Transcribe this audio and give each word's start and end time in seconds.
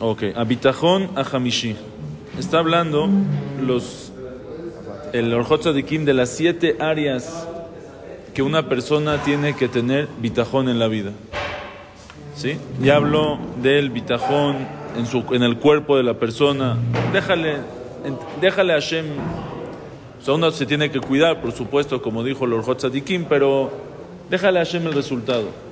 Ok, 0.00 0.24
Abitajón 0.34 1.10
a 1.16 1.22
Hamishi. 1.22 1.76
Está 2.38 2.58
hablando 2.58 3.08
los, 3.60 4.12
el 5.12 5.32
Orjot 5.32 5.64
de 5.64 6.14
las 6.14 6.30
siete 6.30 6.76
áreas 6.80 7.48
que 8.34 8.42
una 8.42 8.68
persona 8.68 9.22
tiene 9.22 9.56
que 9.56 9.68
tener 9.68 10.08
bitajón 10.18 10.68
en 10.68 10.78
la 10.78 10.88
vida. 10.88 11.12
¿Sí? 12.34 12.58
Ya 12.82 12.96
hablo 12.96 13.38
del 13.62 13.90
bitajón 13.90 14.56
en, 14.98 15.06
su, 15.06 15.24
en 15.30 15.42
el 15.42 15.56
cuerpo 15.56 15.96
de 15.96 16.02
la 16.02 16.14
persona. 16.14 16.76
Déjale, 17.12 17.56
déjale 18.40 18.72
a 18.74 18.76
Hashem 18.76 19.06
sea, 20.26 20.34
uno 20.34 20.50
se 20.50 20.66
tiene 20.66 20.90
que 20.90 21.00
cuidar, 21.00 21.40
por 21.40 21.52
supuesto, 21.52 22.02
como 22.02 22.24
dijo 22.24 22.44
el 22.44 22.52
Orjot 22.52 22.84
pero 23.28 23.70
déjale 24.28 24.58
a 24.58 24.64
Hashem 24.64 24.86
el 24.88 24.92
resultado. 24.92 25.65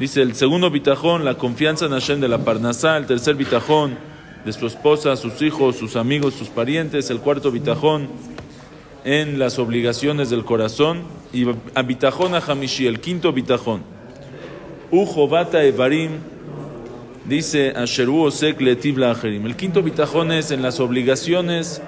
Dice 0.00 0.22
el 0.22 0.34
segundo 0.34 0.70
bitajón, 0.70 1.26
la 1.26 1.34
confianza 1.34 1.84
en 1.84 1.92
Hashem 1.92 2.20
de 2.20 2.28
la 2.28 2.38
Parnasá. 2.38 2.96
El 2.96 3.04
tercer 3.04 3.34
bitajón, 3.34 3.98
de 4.46 4.52
su 4.54 4.66
esposa, 4.66 5.14
sus 5.14 5.42
hijos, 5.42 5.76
sus 5.76 5.94
amigos, 5.94 6.32
sus 6.32 6.48
parientes. 6.48 7.10
El 7.10 7.20
cuarto 7.20 7.50
bitajón, 7.50 8.08
en 9.04 9.38
las 9.38 9.58
obligaciones 9.58 10.30
del 10.30 10.46
corazón. 10.46 11.02
Y 11.34 11.44
a 11.74 11.82
bitajón 11.82 12.34
a 12.34 12.38
Hamishi, 12.38 12.86
el 12.86 13.00
quinto 13.00 13.34
bitajón. 13.34 13.82
Ujo 14.90 15.28
bata 15.28 15.62
evarim, 15.64 16.12
dice 17.26 17.74
Asheru 17.76 18.22
osek 18.22 18.58
letiv 18.62 18.96
la 18.96 19.12
El 19.22 19.54
quinto 19.54 19.82
bitajón 19.82 20.32
es 20.32 20.50
en 20.50 20.62
las 20.62 20.80
obligaciones 20.80 21.82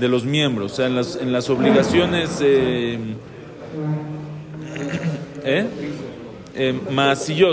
de 0.00 0.08
los 0.08 0.24
miembros, 0.24 0.72
o 0.72 0.74
sea, 0.74 0.86
en 0.88 0.96
las, 0.96 1.14
en 1.14 1.32
las 1.32 1.48
obligaciones 1.48 2.40
eh, 2.42 2.98
¿eh? 5.44 5.66
Eh 6.54 6.74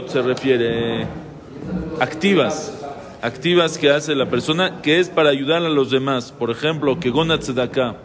se 0.07 0.21
refiere, 0.21 1.05
activas, 1.99 2.73
activas 3.21 3.77
que 3.77 3.91
hace 3.91 4.15
la 4.15 4.29
persona, 4.29 4.81
que 4.81 4.99
es 4.99 5.09
para 5.09 5.29
ayudar 5.29 5.63
a 5.63 5.69
los 5.69 5.91
demás. 5.91 6.31
Por 6.31 6.51
ejemplo, 6.51 6.99
que 6.99 7.09
gonat 7.09 7.41
tzedakah. 7.41 7.95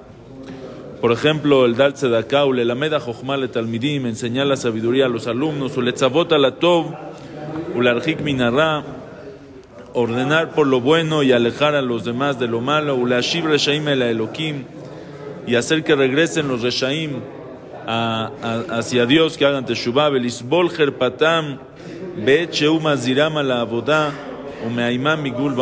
Por 1.01 1.13
ejemplo, 1.13 1.65
el 1.67 1.77
dar 1.77 1.93
tzedakah, 1.93 2.45
o 2.45 2.53
le 2.53 2.65
lameda 2.65 3.01
jochmal 3.01 3.49
talmidim, 3.51 4.07
enseñar 4.07 4.47
la 4.47 4.57
sabiduría 4.57 5.07
a 5.07 5.09
los 5.09 5.27
alumnos, 5.27 5.77
o 5.77 5.83
le 5.83 5.93
tzavot 5.93 6.31
la 6.33 6.53
tov, 6.53 6.95
o 7.77 7.81
la 7.81 8.01
minará, 8.23 8.85
ordenar 9.93 10.51
por 10.51 10.67
lo 10.67 10.81
bueno 10.81 11.23
y 11.23 11.33
alejar 11.33 11.75
a 11.75 11.83
los 11.83 12.05
demás 12.05 12.39
de 12.39 12.49
lo 12.49 12.61
malo, 12.61 12.99
reshaim 13.05 13.89
el 13.89 14.29
y 15.47 15.57
hacer 15.57 15.85
que 15.85 15.95
regresen 15.95 16.49
los 16.49 16.63
reshaim 16.63 17.21
hacia 17.87 19.07
Dios, 19.07 19.37
que 19.37 19.45
hagan 19.45 19.67
teshuvah, 19.67 20.11
belisbol 20.11 20.71
patam, 20.99 21.59
be 22.25 22.49
ziram 22.49 23.35
la 23.43 23.61
abodá, 23.61 24.13
umeaimam 24.67 25.23
migul 25.23 25.55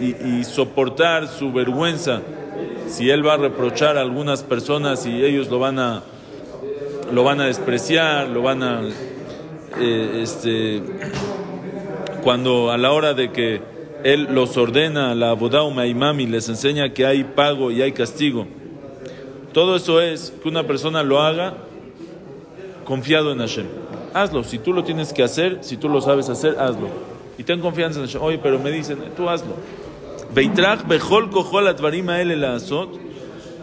y 0.00 0.44
soportar 0.44 1.28
su 1.28 1.52
vergüenza, 1.52 2.22
si 2.88 3.10
él 3.10 3.26
va 3.26 3.34
a 3.34 3.36
reprochar 3.36 3.96
a 3.96 4.00
algunas 4.00 4.42
personas 4.42 5.06
y 5.06 5.24
ellos 5.24 5.48
lo 5.48 5.58
van 5.58 5.78
a 5.78 6.02
lo 7.12 7.24
van 7.24 7.40
a 7.40 7.46
despreciar, 7.46 8.28
lo 8.28 8.42
van 8.42 8.62
a 8.62 8.82
eh, 9.78 10.20
este 10.22 10.82
cuando 12.22 12.70
a 12.70 12.78
la 12.78 12.92
hora 12.92 13.14
de 13.14 13.32
que 13.32 13.62
él 14.04 14.28
los 14.30 14.56
ordena, 14.56 15.14
la 15.14 15.30
Abodauma 15.30 15.86
y 15.86 16.26
les 16.26 16.48
enseña 16.48 16.92
que 16.92 17.06
hay 17.06 17.24
pago 17.24 17.70
y 17.70 17.82
hay 17.82 17.92
castigo. 17.92 18.46
Todo 19.52 19.76
eso 19.76 20.00
es 20.00 20.32
que 20.42 20.48
una 20.48 20.66
persona 20.66 21.02
lo 21.02 21.20
haga 21.20 21.54
confiado 22.84 23.32
en 23.32 23.38
Hashem. 23.38 23.66
Hazlo, 24.14 24.44
si 24.44 24.58
tú 24.58 24.72
lo 24.72 24.84
tienes 24.84 25.12
que 25.12 25.22
hacer, 25.22 25.58
si 25.62 25.76
tú 25.76 25.88
lo 25.88 26.00
sabes 26.00 26.28
hacer, 26.28 26.56
hazlo. 26.58 26.88
Y 27.38 27.44
ten 27.44 27.60
confianza 27.60 28.00
en 28.00 28.06
Hashem. 28.06 28.22
Oye, 28.22 28.38
pero 28.38 28.58
me 28.58 28.70
dicen, 28.70 28.98
tú 29.16 29.28
hazlo. 29.28 29.54
Beitrach 30.34 30.86
bejol 30.86 31.30
kohol 31.30 31.66
atvarima 31.66 32.20
el 32.20 32.30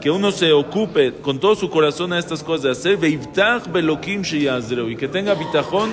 que 0.01 0.11
uno 0.11 0.31
se 0.31 0.51
ocupe 0.51 1.13
con 1.13 1.39
todo 1.39 1.55
su 1.55 1.69
corazón 1.69 2.13
a 2.13 2.19
estas 2.19 2.43
cosas 2.43 2.63
de 2.63 2.71
hacer, 2.71 2.97
Veitrach 2.97 3.71
belokim 3.71 4.21
y 4.23 4.95
que 4.95 5.07
tenga 5.07 5.33
bitajón 5.33 5.91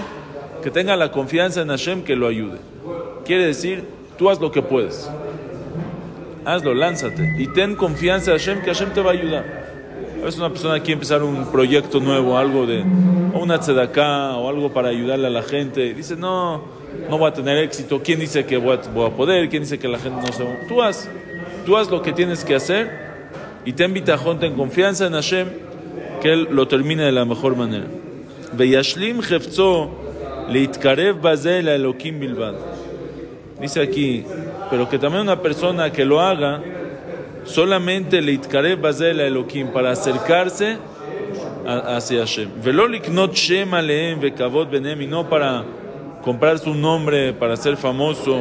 que 0.62 0.70
tenga 0.70 0.96
la 0.96 1.10
confianza 1.10 1.60
en 1.60 1.68
Hashem 1.68 2.04
que 2.04 2.16
lo 2.16 2.26
ayude. 2.26 2.58
Quiere 3.26 3.46
decir, 3.46 3.84
tú 4.16 4.30
haz 4.30 4.40
lo 4.40 4.50
que 4.50 4.62
puedes. 4.62 5.10
Hazlo, 6.46 6.74
lánzate. 6.74 7.34
Y 7.38 7.48
ten 7.48 7.76
confianza 7.76 8.32
en 8.32 8.38
Hashem 8.38 8.60
que 8.62 8.72
Hashem 8.72 8.94
te 8.94 9.02
va 9.02 9.10
a 9.10 9.12
ayudar. 9.12 9.63
A 10.24 10.28
veces 10.28 10.40
una 10.40 10.48
persona 10.48 10.80
quiere 10.80 10.94
empezar 10.94 11.22
un 11.22 11.52
proyecto 11.52 12.00
nuevo, 12.00 12.38
algo 12.38 12.64
de, 12.64 12.80
o 13.34 13.40
una 13.40 13.60
tzedaká, 13.60 14.36
o 14.38 14.48
algo 14.48 14.72
para 14.72 14.88
ayudarle 14.88 15.26
a 15.26 15.30
la 15.30 15.42
gente. 15.42 15.92
dice, 15.92 16.16
no, 16.16 16.64
no 17.10 17.18
voy 17.18 17.28
a 17.28 17.34
tener 17.34 17.58
éxito. 17.58 18.00
¿Quién 18.02 18.20
dice 18.20 18.46
que 18.46 18.56
voy 18.56 18.78
a, 18.78 19.10
poder? 19.10 19.50
¿Quién 19.50 19.64
dice 19.64 19.78
que 19.78 19.86
la 19.86 19.98
gente 19.98 20.22
no 20.22 20.32
se 20.32 20.42
va 20.42 20.66
Tú 20.66 20.82
haz, 20.82 21.10
tú 21.66 21.76
haz 21.76 21.90
lo 21.90 22.00
que 22.00 22.14
tienes 22.14 22.42
que 22.42 22.54
hacer 22.54 22.90
y 23.66 23.74
ten 23.74 23.92
bitajón, 23.92 24.40
ten 24.40 24.54
confianza 24.54 25.04
en 25.08 25.12
Hashem 25.12 25.48
que 26.22 26.32
Él 26.32 26.48
lo 26.50 26.66
termine 26.68 27.02
de 27.02 27.12
la 27.12 27.26
mejor 27.26 27.54
manera. 27.54 27.84
Veyashlim 28.54 29.20
jefzo 29.20 29.90
Leitkarev 30.48 31.20
Bazel 31.20 31.68
Elohim 31.68 32.18
Bilbad. 32.18 32.54
Dice 33.60 33.82
aquí, 33.82 34.24
pero 34.70 34.88
que 34.88 34.98
también 34.98 35.20
una 35.20 35.42
persona 35.42 35.92
que 35.92 36.06
lo 36.06 36.22
haga, 36.22 36.62
solamente 37.44 38.20
Leitkarev 38.20 38.80
Bazel 38.80 39.20
Elohim, 39.20 39.68
para 39.68 39.90
acercarse 39.92 40.78
hacia 41.66 42.20
Hashem. 42.20 42.50
Velolik 42.62 43.08
not 43.08 43.34
Shem 43.34 43.72
Aleem 43.72 44.20
Vekavot 44.20 44.70
Benem, 44.70 45.00
y 45.02 45.06
no 45.06 45.28
para 45.28 45.64
comprar 46.22 46.58
su 46.58 46.74
nombre, 46.74 47.32
para 47.32 47.56
ser 47.56 47.76
famoso, 47.76 48.38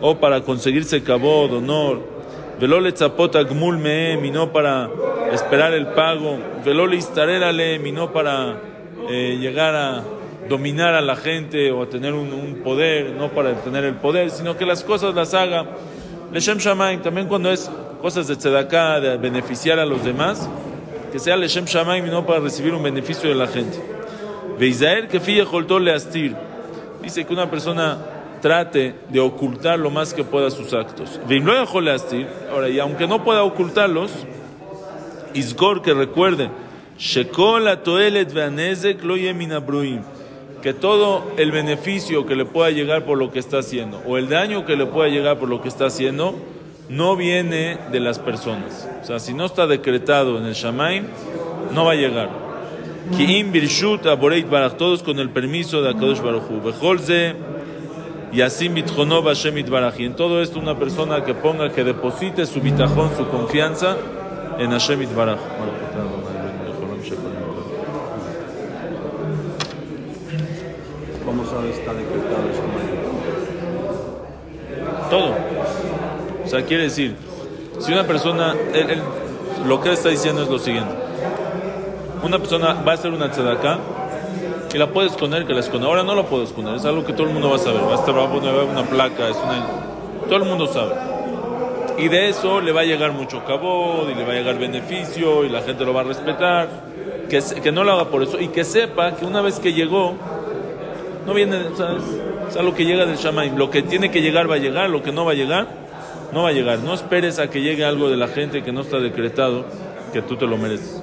o 0.00 0.16
para 0.16 0.40
conseguirse 0.42 1.02
kavod, 1.02 1.52
honor. 1.54 2.20
Velole 2.60 2.92
Tzapot 2.92 3.34
Agmul 3.36 3.78
Meem, 3.78 4.24
y 4.24 4.30
no 4.30 4.52
para 4.52 4.90
esperar 5.32 5.72
el 5.72 5.86
pago. 5.88 6.38
Velole 6.64 6.96
Istarer 6.96 7.42
Aleem, 7.42 7.86
y 7.86 7.92
no 7.92 8.12
para 8.12 8.60
eh, 9.08 9.38
llegar 9.40 9.74
a 9.74 10.04
dominar 10.48 10.94
a 10.94 11.00
la 11.00 11.16
gente 11.16 11.70
o 11.70 11.82
a 11.82 11.86
tener 11.86 12.12
un, 12.12 12.60
poder, 12.64 13.12
no 13.12 13.28
para 13.28 13.54
tener 13.62 13.84
el 13.84 13.94
poder, 13.94 14.30
sino 14.30 14.56
que 14.56 14.66
las 14.66 14.84
cosas 14.84 15.14
las 15.14 15.32
haga. 15.32 15.64
Leshem 16.32 16.58
Shamaim, 16.58 17.00
también 17.00 17.28
cuando 17.28 17.50
es 17.50 17.70
cosas 18.00 18.26
de 18.28 18.36
tzedakah, 18.36 19.00
de 19.00 19.16
beneficiar 19.16 19.78
a 19.78 19.86
los 19.86 20.04
demás, 20.04 20.48
que 21.12 21.18
sea 21.18 21.36
Leshem 21.36 21.64
Shamaim 21.66 22.06
y 22.06 22.10
no 22.10 22.26
para 22.26 22.40
recibir 22.40 22.74
un 22.74 22.82
beneficio 22.82 23.28
de 23.28 23.34
la 23.34 23.46
gente. 23.46 23.78
Veizaer 24.58 25.08
que 25.08 25.20
fille 25.20 25.44
le 25.80 25.92
astir. 25.92 26.34
Dice 27.02 27.24
que 27.24 27.32
una 27.32 27.50
persona 27.50 27.98
trate 28.40 28.94
de 29.08 29.20
ocultar 29.20 29.78
lo 29.78 29.90
más 29.90 30.14
que 30.14 30.24
pueda 30.24 30.50
sus 30.50 30.72
actos. 30.72 31.20
le 31.80 31.90
astir. 31.90 32.26
Ahora, 32.50 32.68
y 32.68 32.78
aunque 32.78 33.06
no 33.06 33.22
pueda 33.24 33.42
ocultarlos, 33.42 34.10
Isgor 35.34 35.82
que 35.82 35.94
recuerde, 35.94 36.50
que 40.62 40.74
todo 40.74 41.32
el 41.36 41.52
beneficio 41.52 42.26
que 42.26 42.36
le 42.36 42.44
pueda 42.44 42.70
llegar 42.70 43.04
por 43.04 43.16
lo 43.16 43.30
que 43.30 43.38
está 43.38 43.58
haciendo 43.58 44.02
o 44.06 44.18
el 44.18 44.28
daño 44.28 44.66
que 44.66 44.76
le 44.76 44.84
pueda 44.86 45.08
llegar 45.08 45.38
por 45.38 45.48
lo 45.48 45.62
que 45.62 45.68
está 45.68 45.86
haciendo 45.86 46.34
no 46.90 47.16
viene 47.16 47.78
de 47.92 48.00
las 48.00 48.18
personas. 48.18 48.88
O 49.02 49.06
sea, 49.06 49.20
si 49.20 49.32
no 49.32 49.46
está 49.46 49.66
decretado 49.66 50.38
en 50.38 50.44
el 50.44 50.54
Shamaim, 50.54 51.06
no 51.72 51.84
va 51.84 51.92
a 51.92 51.94
llegar. 51.94 52.28
todos 54.76 55.02
con 55.02 55.18
el 55.20 55.30
permiso 55.30 55.82
de 55.82 55.90
Akadosh 55.90 56.20
Baruchu. 56.20 56.60
Bejolze 56.60 57.34
y 58.32 58.40
así 58.40 58.68
Y 59.98 60.04
en 60.04 60.14
todo 60.14 60.42
esto 60.42 60.58
una 60.58 60.78
persona 60.78 61.24
que 61.24 61.34
ponga, 61.34 61.72
que 61.72 61.84
deposite 61.84 62.44
su 62.44 62.60
bitajón, 62.60 63.10
su 63.16 63.26
confianza 63.28 63.96
en 64.58 64.70
Hashem 64.70 65.02
Itbaraj. 65.02 65.38
está 71.70 71.92
decretado 71.92 72.50
Todo. 75.10 75.49
O 76.50 76.52
sea, 76.52 76.64
quiere 76.64 76.82
decir, 76.82 77.14
si 77.78 77.92
una 77.92 78.04
persona, 78.08 78.56
lo 79.64 79.80
que 79.80 79.90
él 79.90 79.94
está 79.94 80.08
diciendo 80.08 80.42
es 80.42 80.48
lo 80.48 80.58
siguiente. 80.58 80.92
Una 82.24 82.40
persona 82.40 82.72
va 82.72 82.90
a 82.90 82.94
hacer 82.96 83.12
una 83.12 83.30
tzedakah 83.30 83.78
y 84.74 84.76
la 84.76 84.88
puede 84.88 85.06
esconder, 85.06 85.46
que 85.46 85.52
la 85.52 85.60
esconda. 85.60 85.86
Ahora 85.86 86.02
no 86.02 86.12
lo 86.16 86.26
puedo 86.26 86.42
esconder, 86.42 86.74
es 86.74 86.84
algo 86.84 87.04
que 87.04 87.12
todo 87.12 87.28
el 87.28 87.34
mundo 87.34 87.50
va 87.50 87.54
a 87.54 87.60
saber. 87.60 87.82
Va 87.82 87.92
a 87.92 87.94
estar 87.94 88.16
una 88.16 88.82
placa, 88.82 89.28
es 89.28 89.36
una 89.36 89.64
Todo 90.26 90.38
el 90.38 90.44
mundo 90.44 90.66
sabe. 90.66 90.96
Y 91.98 92.08
de 92.08 92.30
eso 92.30 92.60
le 92.60 92.72
va 92.72 92.80
a 92.80 92.84
llegar 92.84 93.12
mucho 93.12 93.44
cabod 93.44 94.08
y 94.08 94.16
le 94.16 94.24
va 94.24 94.32
a 94.32 94.34
llegar 94.34 94.58
beneficio 94.58 95.44
y 95.44 95.50
la 95.50 95.62
gente 95.62 95.84
lo 95.84 95.94
va 95.94 96.00
a 96.00 96.04
respetar. 96.04 96.68
Que, 97.28 97.40
que 97.62 97.70
no 97.70 97.84
lo 97.84 97.92
haga 97.92 98.06
por 98.06 98.24
eso 98.24 98.40
y 98.40 98.48
que 98.48 98.64
sepa 98.64 99.14
que 99.14 99.24
una 99.24 99.40
vez 99.40 99.60
que 99.60 99.72
llegó, 99.72 100.14
no 101.28 101.32
viene, 101.32 101.58
¿sabes? 101.76 102.02
Es 102.48 102.56
algo 102.56 102.74
que 102.74 102.84
llega 102.84 103.06
del 103.06 103.18
Shamaim. 103.18 103.54
Lo 103.54 103.70
que 103.70 103.82
tiene 103.82 104.10
que 104.10 104.20
llegar 104.20 104.50
va 104.50 104.56
a 104.56 104.58
llegar, 104.58 104.90
lo 104.90 105.00
que 105.00 105.12
no 105.12 105.24
va 105.24 105.30
a 105.30 105.36
llegar, 105.36 105.78
no 106.32 106.42
va 106.42 106.50
a 106.50 106.52
llegar. 106.52 106.78
No 106.80 106.94
esperes 106.94 107.38
a 107.38 107.50
que 107.50 107.60
llegue 107.60 107.84
algo 107.84 108.08
de 108.08 108.16
la 108.16 108.28
gente 108.28 108.62
que 108.62 108.72
no 108.72 108.82
está 108.82 108.98
decretado, 108.98 109.64
que 110.12 110.22
tú 110.22 110.36
te 110.36 110.46
lo 110.46 110.56
mereces. 110.56 111.02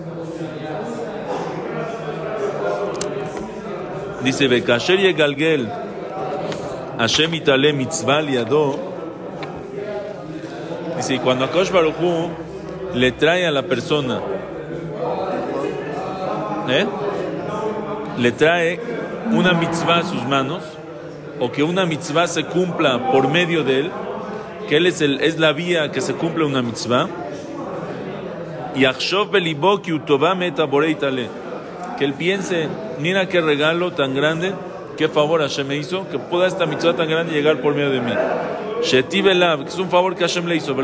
Dice, 4.23 4.47
Bekasher 4.47 4.99
Yegalgel, 4.99 5.69
Hashem 6.97 7.33
itale 7.33 7.73
mitzvah 7.73 8.21
liado. 8.21 8.77
Dice, 10.97 11.15
y 11.15 11.19
cuando 11.19 11.45
Akosh 11.45 11.71
Baruchu 11.71 12.29
le 12.93 13.11
trae 13.11 13.45
a 13.45 13.51
la 13.51 13.63
persona, 13.63 14.19
¿eh? 16.69 16.85
le 18.17 18.31
trae 18.31 18.79
una 19.31 19.53
mitzvah 19.53 19.99
a 19.99 20.03
sus 20.03 20.23
manos, 20.25 20.63
o 21.39 21.51
que 21.51 21.61
una 21.61 21.85
mitzvah 21.85 22.27
se 22.27 22.45
cumpla 22.45 23.11
por 23.11 23.29
medio 23.29 23.63
de 23.63 23.81
él, 23.81 23.91
que 24.67 24.77
él 24.77 24.85
es, 24.85 25.01
el, 25.01 25.21
es 25.21 25.39
la 25.39 25.53
vía 25.53 25.91
que 25.91 26.01
se 26.01 26.13
cumple 26.13 26.45
una 26.45 26.61
mitzvah, 26.61 27.07
y 28.75 28.85
Achshov 28.85 29.31
Belibo 29.31 29.81
ki 29.81 29.93
utova 29.93 30.35
meta 30.35 30.65
boreitale, 30.65 31.27
que 31.97 32.05
él 32.05 32.13
piense, 32.13 32.67
mira 32.99 33.27
qué 33.27 33.41
regalo 33.41 33.91
tan 33.93 34.13
grande, 34.13 34.53
qué 34.97 35.07
favor 35.07 35.41
Hashem 35.41 35.67
me 35.67 35.77
hizo, 35.77 36.07
que 36.09 36.19
pueda 36.19 36.47
esta 36.47 36.65
mitzvah 36.65 36.95
tan 36.95 37.09
grande 37.09 37.33
llegar 37.33 37.61
por 37.61 37.73
medio 37.73 37.89
de 37.89 38.01
mí. 38.01 38.13
Sheti 38.83 39.23
que 39.23 39.63
es 39.67 39.79
un 39.79 39.89
favor 39.89 40.15
que 40.15 40.21
Hashem 40.21 40.45
le 40.45 40.55
hizo, 40.55 40.75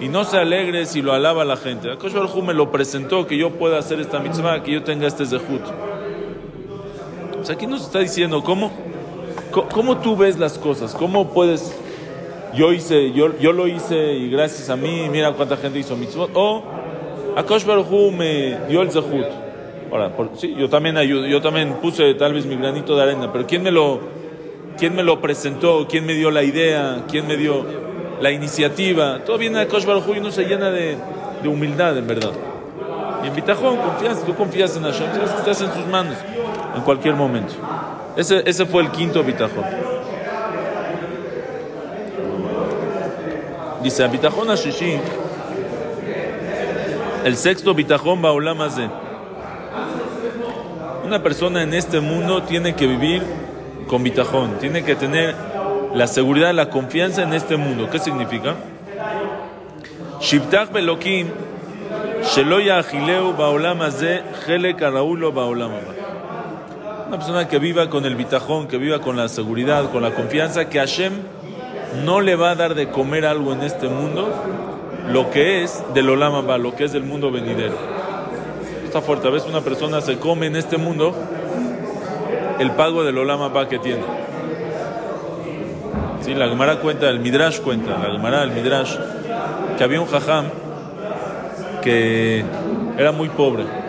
y 0.00 0.08
no 0.08 0.24
se 0.24 0.38
alegre 0.38 0.86
si 0.86 1.02
lo 1.02 1.12
alaba 1.12 1.44
la 1.44 1.56
gente. 1.56 1.92
Akosh 1.92 2.14
Baruj 2.14 2.42
me 2.42 2.54
lo 2.54 2.72
presentó, 2.72 3.26
que 3.26 3.36
yo 3.36 3.50
pueda 3.50 3.78
hacer 3.78 4.00
esta 4.00 4.18
mitzvah, 4.18 4.62
que 4.62 4.72
yo 4.72 4.82
tenga 4.82 5.06
este 5.06 5.26
zehut. 5.26 5.62
O 7.38 7.44
sea, 7.44 7.54
aquí 7.54 7.66
nos 7.66 7.82
está 7.82 7.98
diciendo, 7.98 8.42
¿cómo, 8.42 8.72
cómo 9.50 9.98
tú 9.98 10.16
ves 10.16 10.38
las 10.38 10.58
cosas? 10.58 10.94
¿Cómo 10.94 11.32
puedes 11.32 11.74
yo 12.54 12.72
hice, 12.72 13.12
yo, 13.12 13.38
yo 13.38 13.52
lo 13.52 13.68
hice 13.68 14.14
y 14.14 14.28
gracias 14.28 14.70
a 14.70 14.76
mí, 14.76 15.08
mira 15.10 15.32
cuánta 15.32 15.56
gente 15.56 15.78
hizo 15.78 15.96
mitzvot. 15.96 16.30
O 16.34 16.62
Akosh 17.36 17.64
Baruj 17.64 18.12
me 18.12 18.58
dio 18.68 18.82
el 18.82 18.90
zehut. 18.90 19.26
Ahora, 19.90 20.14
por, 20.16 20.30
sí, 20.36 20.54
yo 20.56 20.68
también 20.68 20.96
ayudo, 20.96 21.26
yo 21.26 21.40
también 21.40 21.74
puse 21.74 22.14
tal 22.14 22.34
vez 22.34 22.46
mi 22.46 22.56
granito 22.56 22.96
de 22.96 23.02
arena, 23.02 23.32
pero 23.32 23.46
¿quién 23.46 23.62
me 23.62 23.70
lo, 23.70 24.00
quién 24.78 24.94
me 24.94 25.02
lo 25.02 25.20
presentó? 25.20 25.86
¿Quién 25.88 26.06
me 26.06 26.14
dio 26.14 26.30
la 26.30 26.42
idea? 26.42 27.04
¿Quién 27.08 27.26
me 27.26 27.36
dio 27.36 27.64
la 28.20 28.30
iniciativa? 28.30 29.20
Todo 29.24 29.38
viene 29.38 29.58
de 29.58 29.64
Akosh 29.64 29.84
Baruj 29.84 30.08
y 30.14 30.18
uno 30.18 30.30
se 30.30 30.44
llena 30.44 30.70
de, 30.70 30.96
de 31.42 31.48
humildad, 31.48 31.96
en 31.96 32.06
verdad. 32.06 32.32
Y 33.24 33.28
en 33.28 33.34
bitajón, 33.34 33.76
confianza, 33.76 34.24
tú 34.24 34.34
confías 34.34 34.76
en 34.76 34.84
Hashem, 34.84 35.06
sabes 35.12 35.30
que 35.30 35.38
estás 35.38 35.60
en 35.60 35.72
sus 35.72 35.86
manos 35.86 36.16
en 36.74 36.82
cualquier 36.82 37.14
momento. 37.14 37.54
Ese, 38.16 38.42
ese 38.44 38.66
fue 38.66 38.82
el 38.82 38.90
quinto 38.90 39.22
bitajón. 39.22 39.64
Dice, 43.82 44.06
bitajón 44.08 44.50
Ashishi, 44.50 44.98
el 47.24 47.36
sexto 47.36 47.72
bitajón 47.72 48.20
Baolam 48.20 48.60
Azeh. 48.60 48.90
Una 51.04 51.22
persona 51.22 51.62
en 51.62 51.72
este 51.74 52.00
mundo 52.00 52.42
tiene 52.42 52.74
que 52.74 52.86
vivir 52.86 53.22
con 53.86 54.02
bitajón, 54.02 54.58
tiene 54.60 54.84
que 54.84 54.96
tener 54.96 55.34
la 55.94 56.06
seguridad, 56.06 56.52
la 56.52 56.68
confianza 56.68 57.22
en 57.22 57.32
este 57.32 57.56
mundo. 57.56 57.88
¿Qué 57.90 57.98
significa? 57.98 58.54
Shibtach 60.20 60.70
Belokim, 60.70 61.28
Sheloya 62.34 62.78
Agileu 62.78 63.32
Baolam 63.32 63.80
Azeh, 63.80 64.22
Helek 64.46 64.82
Araulo 64.82 65.32
Baolam 65.32 65.72
Una 67.10 67.18
persona 67.18 67.48
que 67.48 67.58
viva 67.58 67.90
con 67.90 68.04
el 68.04 68.14
bitajón, 68.14 68.68
que 68.68 68.78
viva 68.78 69.00
con 69.00 69.16
la 69.16 69.28
seguridad, 69.28 69.90
con 69.90 70.00
la 70.00 70.12
confianza, 70.12 70.68
que 70.68 70.78
Hashem 70.78 71.12
no 72.04 72.20
le 72.20 72.36
va 72.36 72.52
a 72.52 72.54
dar 72.54 72.76
de 72.76 72.88
comer 72.88 73.26
algo 73.26 73.52
en 73.52 73.62
este 73.62 73.88
mundo 73.88 74.32
lo 75.08 75.28
que 75.32 75.64
es 75.64 75.82
del 75.92 76.08
Olama 76.08 76.56
lo 76.56 76.76
que 76.76 76.84
es 76.84 76.92
del 76.92 77.02
mundo 77.02 77.32
venidero. 77.32 77.74
Está 78.84 79.00
fuerte, 79.00 79.26
a 79.26 79.32
veces 79.32 79.48
una 79.48 79.60
persona 79.60 80.00
se 80.00 80.20
come 80.20 80.46
en 80.46 80.54
este 80.54 80.76
mundo 80.76 81.12
el 82.60 82.70
pago 82.76 83.02
del 83.02 83.18
Olama 83.18 83.50
que 83.68 83.80
tiene. 83.80 84.04
Sí, 86.20 86.32
la 86.32 86.46
Gemara 86.46 86.76
cuenta, 86.76 87.08
el 87.08 87.18
Midrash 87.18 87.58
cuenta, 87.58 87.98
la 87.98 88.12
Gemara 88.12 88.42
del 88.42 88.52
Midrash, 88.52 88.94
que 89.76 89.82
había 89.82 90.00
un 90.00 90.06
jajam 90.06 90.44
que 91.82 92.44
era 92.96 93.10
muy 93.10 93.30
pobre. 93.30 93.79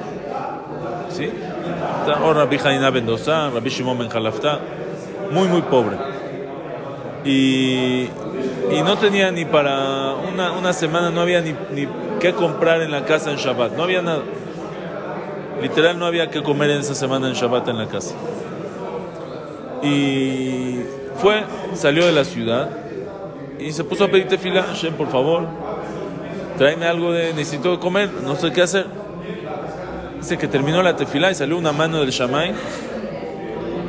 O 2.23 2.33
Rabbi 2.33 2.57
Rabbi 2.57 3.69
Shimon 3.69 3.97
Ben 3.97 4.09
muy, 5.31 5.47
muy 5.47 5.61
pobre 5.61 5.97
y, 7.23 8.09
y 8.71 8.81
no 8.83 8.97
tenía 8.97 9.31
ni 9.31 9.45
para 9.45 10.15
una, 10.15 10.51
una 10.53 10.73
semana, 10.73 11.09
no 11.09 11.21
había 11.21 11.41
ni, 11.41 11.53
ni 11.73 11.87
qué 12.19 12.33
comprar 12.33 12.81
en 12.81 12.91
la 12.91 13.05
casa 13.05 13.31
en 13.31 13.37
Shabbat, 13.37 13.73
no 13.73 13.83
había 13.83 14.01
nada. 14.01 14.21
Literal 15.61 15.99
no 15.99 16.05
había 16.05 16.31
que 16.31 16.41
comer 16.41 16.71
en 16.71 16.79
esa 16.79 16.95
semana 16.95 17.27
en 17.27 17.33
Shabbat 17.33 17.67
en 17.67 17.77
la 17.77 17.87
casa. 17.87 18.15
Y 19.83 20.79
fue, 21.17 21.43
salió 21.75 22.05
de 22.05 22.11
la 22.11 22.23
ciudad 22.23 22.69
y 23.59 23.71
se 23.71 23.83
puso 23.83 24.05
a 24.05 24.07
pedir 24.07 24.27
tefila, 24.27 24.65
Shem, 24.73 24.95
por 24.95 25.09
favor, 25.09 25.45
tráeme 26.57 26.87
algo 26.87 27.11
de, 27.11 27.33
necesito 27.33 27.79
comer, 27.79 28.09
no 28.23 28.35
sé 28.35 28.51
qué 28.51 28.63
hacer. 28.63 29.00
Dice 30.21 30.37
que 30.37 30.47
terminó 30.47 30.83
la 30.83 30.95
tefila 30.95 31.31
y 31.31 31.35
salió 31.35 31.57
una 31.57 31.71
mano 31.71 31.99
del 31.99 32.11
Shamay 32.11 32.53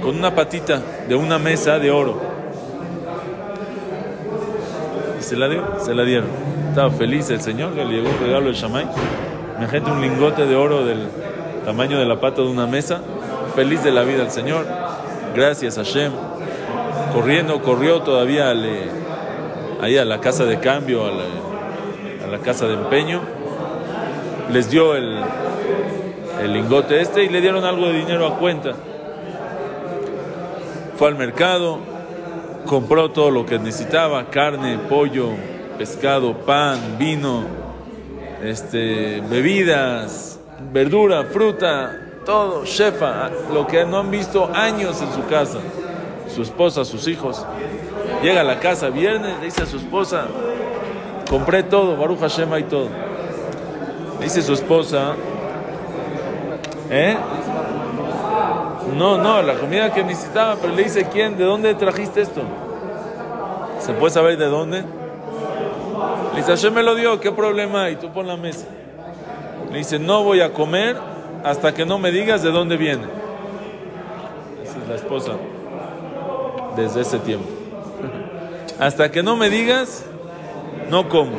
con 0.00 0.16
una 0.16 0.34
patita 0.34 0.80
de 1.06 1.14
una 1.14 1.38
mesa 1.38 1.78
de 1.78 1.90
oro. 1.90 2.20
se 5.20 5.36
la 5.36 5.46
dio, 5.46 5.62
se 5.78 5.94
la 5.94 6.04
dieron. 6.04 6.28
Estaba 6.70 6.90
feliz 6.90 7.28
el 7.28 7.42
señor 7.42 7.74
que 7.74 7.84
le 7.84 7.96
llegó 7.96 8.08
un 8.08 8.18
regalo 8.18 8.46
de 8.46 8.54
Shamay. 8.54 8.86
Imagínate 9.58 9.90
un 9.90 10.00
lingote 10.00 10.46
de 10.46 10.56
oro 10.56 10.86
del 10.86 11.06
tamaño 11.66 11.98
de 11.98 12.06
la 12.06 12.18
pata 12.18 12.40
de 12.40 12.48
una 12.48 12.66
mesa. 12.66 13.02
Feliz 13.54 13.84
de 13.84 13.92
la 13.92 14.02
vida 14.02 14.22
el 14.22 14.30
señor. 14.30 14.66
Gracias 15.36 15.76
a 15.76 15.84
Hashem. 15.84 16.12
Corriendo, 17.12 17.60
corrió 17.60 18.00
todavía 18.00 18.54
ahí 19.82 19.98
a 19.98 20.04
la 20.06 20.18
casa 20.20 20.46
de 20.46 20.58
cambio, 20.60 21.04
a 21.04 21.10
la, 22.30 22.38
casa 22.38 22.66
de 22.66 22.74
empeño. 22.74 23.20
Les 24.50 24.70
dio 24.70 24.96
el, 24.96 25.18
el 26.40 26.52
lingote 26.52 27.00
este 27.00 27.24
y 27.24 27.28
le 27.28 27.40
dieron 27.40 27.64
algo 27.64 27.86
de 27.86 27.94
dinero 27.94 28.26
a 28.26 28.38
cuenta. 28.38 28.72
Fue 30.96 31.08
al 31.08 31.16
mercado, 31.16 31.78
compró 32.66 33.10
todo 33.10 33.30
lo 33.30 33.44
que 33.46 33.58
necesitaba, 33.58 34.30
carne, 34.30 34.78
pollo, 34.88 35.30
pescado, 35.78 36.36
pan, 36.38 36.96
vino, 36.98 37.44
este, 38.42 39.20
bebidas, 39.28 40.38
verdura, 40.72 41.24
fruta, 41.24 41.98
todo, 42.24 42.64
shefa, 42.64 43.30
lo 43.52 43.66
que 43.66 43.84
no 43.84 43.98
han 43.98 44.10
visto 44.10 44.50
años 44.54 45.00
en 45.02 45.12
su 45.12 45.26
casa, 45.28 45.58
su 46.32 46.42
esposa, 46.42 46.84
sus 46.84 47.08
hijos. 47.08 47.44
Llega 48.22 48.42
a 48.42 48.44
la 48.44 48.60
casa 48.60 48.90
viernes, 48.90 49.38
le 49.40 49.46
dice 49.46 49.62
a 49.62 49.66
su 49.66 49.78
esposa, 49.78 50.26
compré 51.28 51.62
todo, 51.64 51.96
Baruch 51.96 52.20
Hashem 52.20 52.56
y 52.58 52.62
todo. 52.64 52.88
Le 54.18 54.24
dice 54.24 54.42
su 54.42 54.52
esposa, 54.52 55.14
¿eh? 56.92 57.16
No, 58.96 59.16
no, 59.16 59.42
la 59.42 59.54
comida 59.54 59.92
que 59.92 60.04
necesitaba, 60.04 60.56
pero 60.60 60.74
le 60.74 60.84
dice, 60.84 61.08
¿quién? 61.10 61.38
¿De 61.38 61.44
dónde 61.44 61.74
trajiste 61.74 62.20
esto? 62.20 62.42
¿Se 63.80 63.94
puede 63.94 64.12
saber 64.12 64.36
de 64.36 64.46
dónde? 64.46 64.82
Le 64.82 66.36
dice, 66.36 66.52
Hashem 66.52 66.74
me 66.74 66.82
lo 66.82 66.94
dio, 66.94 67.18
¿qué 67.18 67.32
problema 67.32 67.84
hay? 67.84 67.96
Tú 67.96 68.12
pon 68.12 68.26
la 68.26 68.36
mesa. 68.36 68.66
Le 69.70 69.78
dice, 69.78 69.98
no 69.98 70.22
voy 70.22 70.42
a 70.42 70.52
comer 70.52 70.96
hasta 71.42 71.72
que 71.72 71.86
no 71.86 71.98
me 71.98 72.10
digas 72.10 72.42
de 72.42 72.50
dónde 72.50 72.76
viene. 72.76 73.04
Esa 74.62 74.78
es 74.78 74.88
la 74.88 74.94
esposa 74.94 75.32
desde 76.76 77.00
ese 77.00 77.18
tiempo. 77.18 77.48
Hasta 78.78 79.10
que 79.10 79.22
no 79.22 79.36
me 79.36 79.50
digas, 79.50 80.04
no 80.90 81.08
como. 81.08 81.32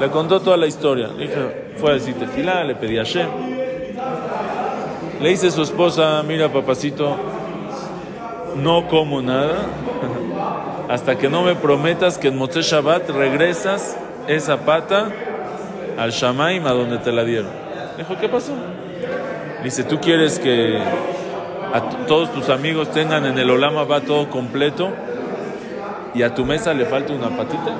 Le 0.00 0.08
contó 0.08 0.40
toda 0.40 0.56
la 0.56 0.66
historia. 0.66 1.08
Le 1.08 1.28
dije, 1.28 1.72
fue 1.76 1.90
a 1.90 1.94
decir 1.94 2.14
tefilá, 2.14 2.64
le 2.64 2.74
pedí 2.74 2.98
a 2.98 3.04
Hashem. 3.04 3.28
Le 5.20 5.28
dice 5.28 5.50
su 5.50 5.62
esposa, 5.62 6.22
mira 6.26 6.50
papacito, 6.50 7.16
no 8.56 8.88
como 8.88 9.20
nada 9.20 9.58
hasta 10.88 11.18
que 11.18 11.28
no 11.28 11.42
me 11.42 11.54
prometas 11.54 12.16
que 12.16 12.28
en 12.28 12.38
Motzé 12.38 12.62
Shabbat 12.62 13.10
regresas 13.10 13.98
esa 14.26 14.64
pata 14.64 15.10
al 15.98 16.10
Shamaim 16.10 16.66
a 16.66 16.72
donde 16.72 16.98
te 16.98 17.12
la 17.12 17.22
dieron. 17.24 17.50
Dijo, 17.98 18.16
¿qué 18.18 18.28
pasó? 18.28 18.54
Dice, 19.62 19.84
¿tú 19.84 20.00
quieres 20.00 20.38
que 20.38 20.78
a 21.72 22.06
todos 22.06 22.32
tus 22.32 22.48
amigos 22.48 22.90
tengan 22.90 23.26
en 23.26 23.38
el 23.38 23.50
Olama 23.50 23.84
va 23.84 24.00
todo 24.00 24.28
completo 24.28 24.90
y 26.14 26.22
a 26.22 26.34
tu 26.34 26.44
mesa 26.44 26.74
le 26.74 26.86
falta 26.86 27.12
una 27.12 27.28
patita. 27.28 27.76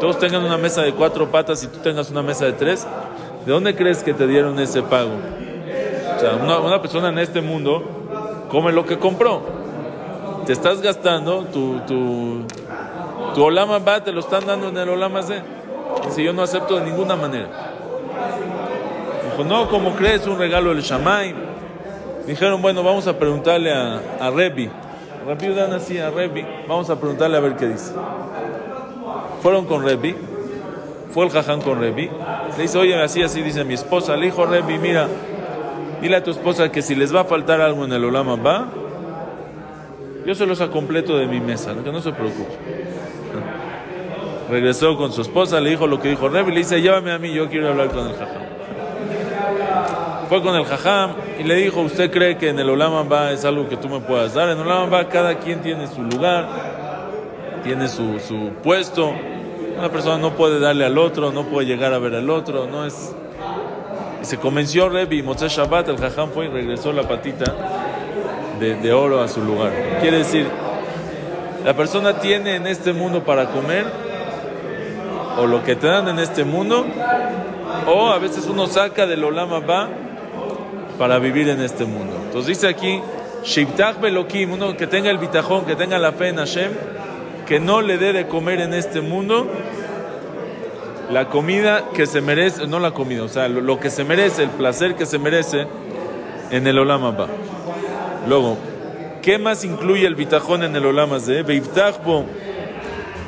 Todos 0.00 0.18
tengan 0.18 0.44
una 0.44 0.58
mesa 0.58 0.82
de 0.82 0.92
cuatro 0.92 1.30
patas 1.30 1.62
y 1.62 1.68
tú 1.68 1.78
tengas 1.78 2.10
una 2.10 2.22
mesa 2.22 2.44
de 2.44 2.52
tres. 2.52 2.86
¿De 3.46 3.52
dónde 3.52 3.74
crees 3.74 4.02
que 4.02 4.12
te 4.12 4.26
dieron 4.26 4.58
ese 4.58 4.82
pago? 4.82 5.12
O 6.16 6.20
sea, 6.20 6.34
una, 6.34 6.80
persona 6.80 7.08
en 7.08 7.18
este 7.18 7.40
mundo 7.40 7.82
come 8.50 8.72
lo 8.72 8.84
que 8.84 8.98
compró. 8.98 9.42
Te 10.46 10.52
estás 10.52 10.80
gastando 10.80 11.44
tu, 11.44 11.80
tu, 11.80 12.44
tu 13.34 13.44
Olama 13.44 13.78
va, 13.78 14.02
te 14.02 14.12
lo 14.12 14.20
están 14.20 14.46
dando 14.46 14.68
en 14.68 14.76
el 14.76 14.88
Olama 14.88 15.22
Z. 15.22 15.42
Si 16.10 16.22
yo 16.22 16.32
no 16.32 16.42
acepto 16.42 16.78
de 16.78 16.84
ninguna 16.84 17.16
manera. 17.16 17.48
Dijo, 19.30 19.44
no, 19.44 19.68
¿cómo 19.68 19.94
crees? 19.94 20.26
Un 20.26 20.38
regalo 20.38 20.70
del 20.70 20.82
Shamay. 20.82 21.34
Dijeron, 22.26 22.60
bueno, 22.60 22.82
vamos 22.82 23.06
a 23.06 23.18
preguntarle 23.18 23.72
a, 23.72 24.00
a 24.20 24.30
Rebi. 24.30 24.70
Rebi 25.26 25.54
dan 25.54 25.72
así 25.72 25.98
a 25.98 26.10
Rebi. 26.10 26.44
Vamos 26.68 26.90
a 26.90 26.98
preguntarle 26.98 27.36
a 27.36 27.40
ver 27.40 27.56
qué 27.56 27.66
dice. 27.68 27.92
Fueron 29.42 29.66
con 29.66 29.84
Rebi. 29.84 30.14
Fue 31.10 31.24
el 31.24 31.30
jaján 31.30 31.60
con 31.60 31.80
Rebi. 31.80 32.10
Le 32.56 32.62
dice, 32.62 32.78
oye, 32.78 33.00
así, 33.02 33.22
así 33.22 33.42
dice 33.42 33.64
mi 33.64 33.74
esposa. 33.74 34.16
Le 34.16 34.26
dijo 34.26 34.44
Rebi, 34.46 34.78
mira, 34.78 35.08
dile 36.00 36.16
a 36.16 36.22
tu 36.22 36.30
esposa 36.30 36.70
que 36.70 36.82
si 36.82 36.94
les 36.94 37.14
va 37.14 37.20
a 37.20 37.24
faltar 37.24 37.60
algo 37.60 37.84
en 37.84 37.92
el 37.92 38.04
Olama 38.04 38.36
va, 38.36 38.68
yo 40.26 40.34
se 40.34 40.44
los 40.44 40.60
completo 40.60 41.16
de 41.16 41.26
mi 41.26 41.40
mesa, 41.40 41.72
que 41.84 41.92
no 41.92 42.00
se 42.00 42.12
preocupe. 42.12 42.52
Regresó 44.50 44.96
con 44.96 45.12
su 45.12 45.22
esposa, 45.22 45.60
le 45.60 45.70
dijo 45.70 45.86
lo 45.86 46.00
que 46.00 46.08
dijo 46.08 46.28
Rebi, 46.28 46.52
le 46.52 46.58
dice, 46.58 46.80
llévame 46.80 47.12
a 47.12 47.18
mí, 47.18 47.32
yo 47.32 47.48
quiero 47.48 47.68
hablar 47.68 47.88
con 47.88 48.06
el 48.08 48.14
jajam. 48.14 48.42
Fue 50.28 50.42
con 50.42 50.56
el 50.56 50.64
jajam 50.64 51.12
y 51.38 51.44
le 51.44 51.54
dijo, 51.54 51.80
¿usted 51.80 52.10
cree 52.10 52.36
que 52.36 52.48
en 52.48 52.58
el 52.58 52.68
Olama 52.68 53.04
va 53.04 53.30
es 53.30 53.44
algo 53.44 53.68
que 53.68 53.76
tú 53.76 53.88
me 53.88 54.00
puedas 54.00 54.34
dar? 54.34 54.48
En 54.48 54.58
el 54.58 54.66
Olama 54.66 55.08
cada 55.08 55.36
quien 55.38 55.62
tiene 55.62 55.86
su 55.86 56.02
lugar, 56.02 56.48
tiene 57.66 57.88
su, 57.88 58.20
su 58.20 58.50
puesto. 58.62 59.12
Una 59.78 59.90
persona 59.90 60.18
no 60.18 60.34
puede 60.34 60.58
darle 60.58 60.86
al 60.86 60.96
otro, 60.96 61.32
no 61.32 61.44
puede 61.44 61.66
llegar 61.66 61.92
a 61.92 61.98
ver 61.98 62.14
al 62.14 62.30
otro, 62.30 62.66
no 62.66 62.86
es... 62.86 63.14
Y 64.22 64.24
se 64.24 64.38
convenció 64.38 64.88
Rebi, 64.88 65.22
Moshe 65.22 65.48
Shabbat, 65.48 65.88
el 65.88 65.98
jajam 65.98 66.30
fue 66.30 66.46
y 66.46 66.48
regresó 66.48 66.92
la 66.92 67.02
patita 67.02 67.54
de, 68.58 68.76
de 68.76 68.92
oro 68.92 69.20
a 69.20 69.28
su 69.28 69.42
lugar. 69.42 69.72
Quiere 70.00 70.18
decir, 70.18 70.46
la 71.64 71.74
persona 71.74 72.18
tiene 72.20 72.54
en 72.54 72.66
este 72.66 72.92
mundo 72.92 73.24
para 73.24 73.46
comer 73.46 73.84
o 75.38 75.46
lo 75.46 75.62
que 75.62 75.76
te 75.76 75.86
dan 75.86 76.08
en 76.08 76.18
este 76.18 76.44
mundo, 76.44 76.86
o 77.86 78.08
a 78.08 78.18
veces 78.18 78.46
uno 78.46 78.66
saca 78.66 79.06
del 79.06 79.22
Olama 79.22 79.58
va 79.58 79.88
para 80.98 81.18
vivir 81.18 81.48
en 81.50 81.60
este 81.60 81.84
mundo. 81.84 82.16
Entonces 82.24 82.46
dice 82.46 82.68
aquí, 82.68 83.02
Shibtach 83.44 84.00
Belokim, 84.00 84.52
uno 84.52 84.76
que 84.76 84.86
tenga 84.86 85.10
el 85.10 85.18
bitajón, 85.18 85.66
que 85.66 85.76
tenga 85.76 85.98
la 85.98 86.12
fe 86.12 86.28
en 86.28 86.36
Hashem, 86.36 86.72
que 87.46 87.60
no 87.60 87.80
le 87.80 87.98
dé 87.98 88.12
de 88.12 88.26
comer 88.26 88.60
en 88.60 88.74
este 88.74 89.00
mundo 89.00 89.46
la 91.10 91.28
comida 91.28 91.84
que 91.94 92.06
se 92.06 92.20
merece, 92.20 92.66
no 92.66 92.80
la 92.80 92.90
comida, 92.90 93.22
o 93.22 93.28
sea, 93.28 93.48
lo, 93.48 93.78
que 93.78 93.90
se 93.90 94.04
merece, 94.04 94.42
el 94.42 94.50
placer 94.50 94.96
que 94.96 95.06
se 95.06 95.18
merece 95.18 95.66
en 96.50 96.66
el 96.66 96.78
Olama 96.78 97.12
va. 97.12 97.28
Luego, 98.28 98.56
¿qué 99.22 99.38
más 99.38 99.64
incluye 99.64 100.06
el 100.06 100.16
bitajón 100.16 100.64
en 100.64 100.74
el 100.74 100.84
Olama 100.84 101.18
de 101.20 101.44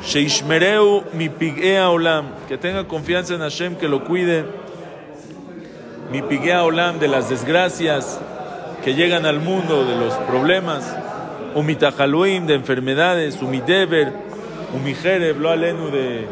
Sheishmereu 0.03 1.03
mi 1.13 1.29
pigea 1.29 1.89
olam, 1.89 2.29
que 2.47 2.57
tenga 2.57 2.87
confianza 2.87 3.33
en 3.33 3.41
Hashem, 3.41 3.75
que 3.75 3.87
lo 3.87 4.05
cuide. 4.05 4.45
Mi 6.11 6.21
pigea 6.21 6.63
olam 6.63 6.99
de 6.99 7.07
las 7.07 7.29
desgracias 7.29 8.19
que 8.83 8.95
llegan 8.95 9.25
al 9.25 9.39
mundo, 9.39 9.85
de 9.85 9.95
los 9.95 10.13
problemas. 10.15 10.95
Umitajaluim 11.55 12.45
de 12.45 12.55
enfermedades, 12.55 13.41
umideber, 13.41 14.13
umijereb, 14.75 15.39
lo 15.39 15.49
alenu 15.49 15.89
de 15.89 16.27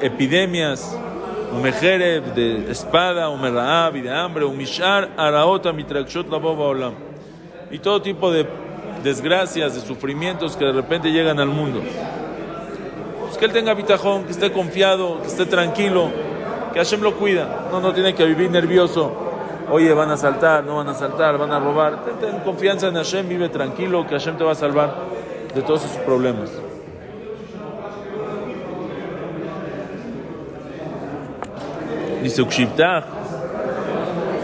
epidemias, 0.00 0.96
umejereb 1.52 2.34
de 2.34 2.70
espada, 2.70 3.28
umeraab 3.28 3.96
y 3.96 4.00
de 4.02 4.10
hambre, 4.10 4.44
umishar 4.44 5.10
araota 5.16 5.72
mitrakshot 5.72 6.28
la 6.30 6.38
boba 6.38 6.64
olam. 6.64 6.94
Y 7.70 7.78
todo 7.78 8.02
tipo 8.02 8.30
de 8.30 8.46
desgracias, 9.02 9.74
de 9.74 9.80
sufrimientos 9.80 10.56
que 10.56 10.64
de 10.64 10.72
repente 10.72 11.10
llegan 11.10 11.38
al 11.38 11.48
mundo. 11.48 11.80
Pues, 13.34 13.38
que 13.38 13.44
él 13.46 13.52
tenga 13.52 13.74
bitajón, 13.74 14.24
que 14.24 14.30
esté 14.30 14.52
confiado, 14.52 15.20
que 15.20 15.26
esté 15.26 15.44
tranquilo, 15.44 16.08
que 16.72 16.78
Hashem 16.78 17.02
lo 17.02 17.16
cuida. 17.16 17.66
No, 17.70 17.80
no 17.80 17.92
tiene 17.92 18.14
que 18.14 18.24
vivir 18.24 18.48
nervioso. 18.48 19.23
Oye, 19.70 19.92
van 19.92 20.10
a 20.10 20.16
saltar, 20.16 20.64
no 20.64 20.76
van 20.76 20.88
a 20.88 20.94
saltar, 20.94 21.38
van 21.38 21.52
a 21.52 21.58
robar. 21.58 22.04
Ten, 22.20 22.40
confianza 22.40 22.88
en 22.88 22.94
Hashem, 22.94 23.28
vive 23.28 23.48
tranquilo, 23.48 24.06
que 24.06 24.14
Hashem 24.14 24.36
te 24.36 24.44
va 24.44 24.52
a 24.52 24.54
salvar 24.54 24.94
de 25.54 25.62
todos 25.62 25.84
esos 25.84 25.96
problemas. 25.98 26.50
Dice 32.22 32.42
Ukshivtach, 32.42 33.04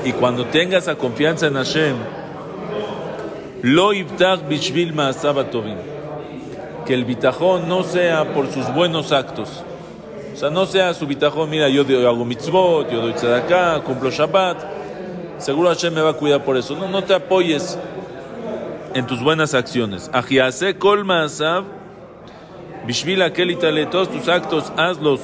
y 0.05 0.12
cuando 0.12 0.47
tengas 0.47 0.85
esa 0.85 0.97
confianza 0.97 1.47
en 1.47 1.55
Hashem, 1.55 1.97
lo 3.62 3.93
ibtach 3.93 4.41
bishvil 4.49 4.95
ma'asabatovim 4.95 5.91
que 6.91 6.95
el 6.95 7.05
bitajón 7.05 7.69
no 7.69 7.85
sea 7.85 8.33
por 8.35 8.50
sus 8.50 8.73
buenos 8.75 9.12
actos. 9.12 9.62
O 10.33 10.37
sea, 10.37 10.50
no 10.50 10.67
sea 10.67 10.93
su 10.93 11.07
bitajón, 11.07 11.49
mira, 11.49 11.69
yo 11.69 11.83
hago 11.83 12.25
mitzvot, 12.25 12.91
yo 12.91 13.00
doy 13.00 13.12
tzedakah, 13.12 13.83
cumplo 13.85 14.11
Shabbat. 14.11 14.80
Seguro 15.40 15.70
Hashem 15.70 15.94
me 15.94 16.02
va 16.02 16.11
a 16.11 16.14
cuidar 16.14 16.44
por 16.44 16.56
eso. 16.59 16.76
No, 16.76 16.87
no 16.87 17.02
te 17.02 17.14
apoyes 17.14 17.78
en 18.94 19.06
tus 19.06 19.23
buenas 19.23 19.54
acciones. 19.54 20.11
Ajiase 20.12 20.76
kol 20.76 21.04
ma'asav, 21.04 21.64
bishvil 22.87 23.23
aquel 23.23 23.56
todos 23.90 24.11
tus 24.11 24.28
actos 24.28 24.70
hazlos 24.76 25.20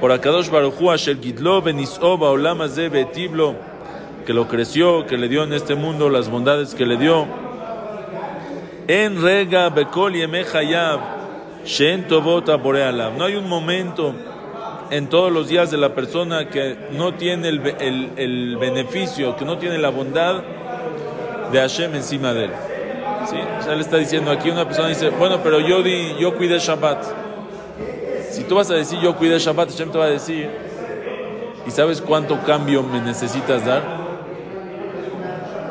por 0.00 0.10
Akadosh 0.10 0.48
Baruchu 0.48 0.90
Asher 0.90 1.20
Gidlo 1.20 1.60
Benis'o 1.60 2.16
Baolam 2.16 2.58
Betiblo, 2.58 3.54
que 4.24 4.32
lo 4.32 4.48
creció, 4.48 5.06
que 5.06 5.18
le 5.18 5.28
dio 5.28 5.44
en 5.44 5.52
este 5.52 5.74
mundo 5.74 6.08
las 6.08 6.30
bondades 6.30 6.74
que 6.74 6.86
le 6.86 6.96
dio. 6.96 7.26
En 8.88 9.20
rega 9.20 9.68
bekol 9.68 10.14
hayab, 10.14 11.00
shen 11.64 12.08
tovota 12.08 12.56
No 12.56 13.24
hay 13.24 13.34
un 13.34 13.48
momento 13.48 14.14
en 14.90 15.08
todos 15.08 15.32
los 15.32 15.48
días 15.48 15.70
de 15.70 15.76
la 15.76 15.94
persona 15.94 16.48
que 16.48 16.76
no 16.92 17.14
tiene 17.14 17.48
el, 17.48 17.66
el, 17.80 18.10
el, 18.16 18.56
beneficio, 18.56 19.36
que 19.36 19.44
no 19.44 19.58
tiene 19.58 19.78
la 19.78 19.90
bondad 19.90 20.42
de 21.52 21.58
Hashem 21.58 21.94
encima 21.94 22.32
de 22.32 22.44
él. 22.44 22.50
¿Sí? 23.28 23.36
O 23.58 23.62
sea, 23.62 23.74
le 23.74 23.80
está 23.80 23.96
diciendo 23.96 24.30
aquí 24.30 24.50
una 24.50 24.64
persona 24.64 24.88
dice, 24.88 25.10
bueno, 25.10 25.40
pero 25.42 25.60
yo 25.60 25.82
di, 25.82 26.14
yo 26.18 26.36
cuidé 26.36 26.58
Shabbat. 26.58 27.04
Si 28.30 28.44
tú 28.44 28.54
vas 28.54 28.70
a 28.70 28.74
decir 28.74 28.98
yo 29.00 29.16
cuidé 29.16 29.38
Shabbat, 29.38 29.70
Hashem 29.70 29.90
te 29.90 29.98
va 29.98 30.04
a 30.04 30.10
decir, 30.10 30.48
¿y 31.66 31.70
sabes 31.70 32.00
cuánto 32.00 32.40
cambio 32.42 32.82
me 32.82 33.00
necesitas 33.00 33.64
dar? 33.66 33.82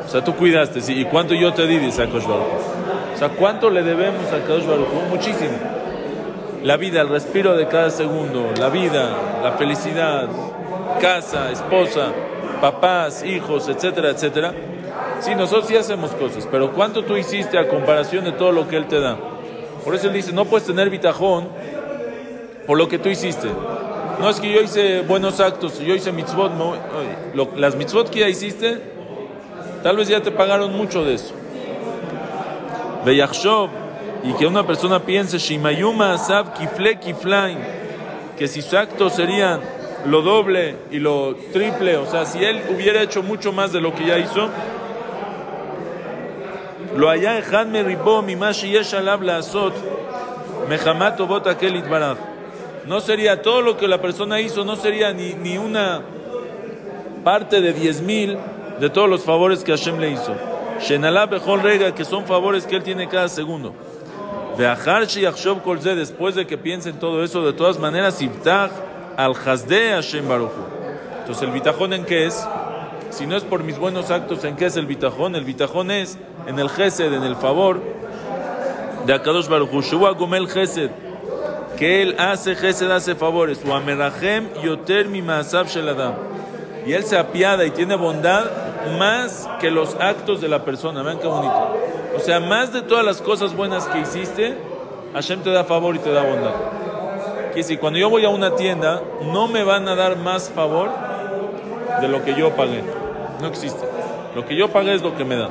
O 0.04 0.08
sea, 0.08 0.22
tú 0.22 0.34
cuidaste, 0.34 0.80
¿sí? 0.80 1.00
¿Y 1.00 1.04
cuánto 1.06 1.34
yo 1.34 1.52
te 1.52 1.66
di? 1.66 1.78
Dice 1.78 2.02
Akosh 2.02 2.24
o 3.16 3.18
sea, 3.18 3.30
¿cuánto 3.30 3.70
le 3.70 3.82
debemos 3.82 4.30
a 4.30 4.46
Kadosh 4.46 4.66
Baruch 4.66 4.88
Muchísimo. 5.08 5.75
La 6.66 6.76
vida, 6.76 7.00
el 7.00 7.08
respiro 7.08 7.56
de 7.56 7.68
cada 7.68 7.90
segundo, 7.90 8.50
la 8.58 8.70
vida, 8.70 9.08
la 9.40 9.52
felicidad, 9.52 10.26
casa, 11.00 11.52
esposa, 11.52 12.08
papás, 12.60 13.22
hijos, 13.22 13.68
etcétera, 13.68 14.10
etcétera. 14.10 14.52
Sí, 15.20 15.36
nosotros 15.36 15.68
sí 15.68 15.76
hacemos 15.76 16.10
cosas, 16.10 16.48
pero 16.50 16.72
¿cuánto 16.72 17.04
tú 17.04 17.16
hiciste 17.16 17.56
a 17.56 17.68
comparación 17.68 18.24
de 18.24 18.32
todo 18.32 18.50
lo 18.50 18.66
que 18.66 18.78
Él 18.78 18.88
te 18.88 18.98
da? 18.98 19.16
Por 19.84 19.94
eso 19.94 20.08
Él 20.08 20.14
dice, 20.14 20.32
no 20.32 20.44
puedes 20.46 20.66
tener 20.66 20.90
bitajón 20.90 21.46
por 22.66 22.76
lo 22.76 22.88
que 22.88 22.98
tú 22.98 23.10
hiciste. 23.10 23.46
No 24.18 24.28
es 24.28 24.40
que 24.40 24.52
yo 24.52 24.60
hice 24.60 25.02
buenos 25.02 25.38
actos, 25.38 25.78
yo 25.78 25.94
hice 25.94 26.10
mitzvot, 26.10 26.50
las 27.56 27.76
mitzvot 27.76 28.10
que 28.10 28.18
ya 28.18 28.28
hiciste, 28.28 28.82
tal 29.84 29.96
vez 29.98 30.08
ya 30.08 30.20
te 30.20 30.32
pagaron 30.32 30.76
mucho 30.76 31.04
de 31.04 31.14
eso 31.14 31.32
y 34.24 34.32
que 34.34 34.46
una 34.46 34.66
persona 34.66 35.00
piense, 35.00 35.38
Shimayuma 35.38 36.14
Asab 36.14 36.54
Kifle 36.54 36.98
Kiflain, 36.98 37.58
que 38.38 38.48
si 38.48 38.62
sus 38.62 38.74
actos 38.74 39.14
serían 39.14 39.60
lo 40.06 40.22
doble 40.22 40.76
y 40.90 40.98
lo 40.98 41.34
triple, 41.52 41.96
o 41.96 42.06
sea, 42.06 42.26
si 42.26 42.44
él 42.44 42.62
hubiera 42.70 43.02
hecho 43.02 43.22
mucho 43.22 43.52
más 43.52 43.72
de 43.72 43.80
lo 43.80 43.94
que 43.94 44.06
ya 44.06 44.18
hizo, 44.18 44.48
lo 46.96 47.10
haya 47.10 47.42
Hanme 47.52 47.82
Ribo, 47.82 48.22
Mimashi 48.22 48.70
Yeshalab 48.70 49.22
la 49.22 49.38
Azot, 49.38 49.74
Mehamato 50.68 51.26
Bota 51.26 51.56
Kelit 51.56 51.88
Baraj. 51.88 52.16
No 52.86 53.00
sería 53.00 53.42
todo 53.42 53.62
lo 53.62 53.76
que 53.76 53.88
la 53.88 54.00
persona 54.00 54.40
hizo, 54.40 54.64
no 54.64 54.76
sería 54.76 55.12
ni, 55.12 55.34
ni 55.34 55.58
una 55.58 56.02
parte 57.24 57.60
de 57.60 57.72
diez 57.72 58.00
mil 58.00 58.38
de 58.78 58.90
todos 58.90 59.10
los 59.10 59.24
favores 59.24 59.64
que 59.64 59.72
Hashem 59.72 59.98
le 59.98 60.10
hizo. 60.10 60.34
Shenalá 60.80 61.26
Bejol 61.26 61.62
Rega, 61.62 61.94
que 61.94 62.04
son 62.04 62.26
favores 62.26 62.66
que 62.66 62.76
él 62.76 62.82
tiene 62.82 63.08
cada 63.08 63.28
segundo. 63.28 63.74
Yachshov 64.58 65.62
Kolze, 65.62 65.94
después 65.94 66.34
de 66.34 66.46
que 66.46 66.56
piensen 66.56 66.98
todo 66.98 67.22
eso, 67.22 67.44
de 67.44 67.52
todas 67.52 67.78
maneras, 67.78 68.20
Ibtach 68.22 68.70
al 69.16 69.34
Hasde 69.34 69.90
Hashem 69.90 70.28
Baruchu. 70.28 70.52
Entonces, 71.20 71.42
¿el 71.42 71.50
bitajón 71.50 71.92
en 71.92 72.04
qué 72.04 72.26
es? 72.26 72.46
si 73.16 73.26
no 73.26 73.36
es 73.36 73.44
por 73.44 73.64
mis 73.64 73.78
buenos 73.78 74.10
actos, 74.10 74.44
¿en 74.44 74.56
qué 74.56 74.66
es 74.66 74.76
el 74.76 74.84
bitajón? 74.84 75.36
El 75.36 75.44
bitajón 75.44 75.90
es 75.90 76.18
en 76.46 76.58
el 76.58 76.68
gesed, 76.68 77.12
en 77.12 77.22
el 77.22 77.34
favor 77.34 77.80
de 79.06 79.14
Akadosh 79.14 79.48
Baruch 79.48 79.72
Hu. 79.72 79.80
Shua 79.80 80.10
Gomel 80.10 80.48
Gesed, 80.48 80.90
que 81.78 82.02
él 82.02 82.16
hace 82.18 82.54
gesed, 82.54 82.90
hace 82.90 83.14
favores. 83.14 83.64
Wa 83.64 83.80
merahem 83.80 84.48
yoter 84.62 85.08
mi 85.08 85.22
maasav 85.22 85.66
shel 85.68 85.88
adam. 85.88 86.14
Y 86.86 86.92
él 86.92 87.04
se 87.04 87.16
apiada 87.16 87.64
y 87.64 87.70
tiene 87.70 87.96
bondad 87.96 88.44
más 88.98 89.48
que 89.60 89.70
los 89.70 89.94
actos 89.98 90.42
de 90.42 90.48
la 90.48 90.64
persona. 90.64 91.02
Vean 91.02 91.18
qué 91.18 91.26
bonito. 91.26 91.85
O 92.16 92.20
sea, 92.20 92.40
más 92.40 92.72
de 92.72 92.82
todas 92.82 93.04
las 93.04 93.20
cosas 93.20 93.54
buenas 93.54 93.86
que 93.86 94.00
hiciste, 94.00 94.56
Hashem 95.12 95.40
te 95.40 95.50
da 95.50 95.64
favor 95.64 95.94
y 95.94 95.98
te 95.98 96.10
da 96.10 96.22
bondad. 96.22 96.54
Que 97.54 97.62
si 97.62 97.76
cuando 97.76 97.98
yo 97.98 98.10
voy 98.10 98.24
a 98.24 98.30
una 98.30 98.54
tienda, 98.54 99.02
no 99.32 99.48
me 99.48 99.64
van 99.64 99.88
a 99.88 99.94
dar 99.94 100.16
más 100.16 100.50
favor 100.50 100.90
de 102.00 102.08
lo 102.08 102.24
que 102.24 102.34
yo 102.34 102.50
pagué. 102.50 102.82
No 103.40 103.48
existe. 103.48 103.84
Lo 104.34 104.44
que 104.46 104.56
yo 104.56 104.68
pagué 104.68 104.94
es 104.94 105.02
lo 105.02 105.16
que 105.16 105.24
me 105.24 105.36
dan. 105.36 105.50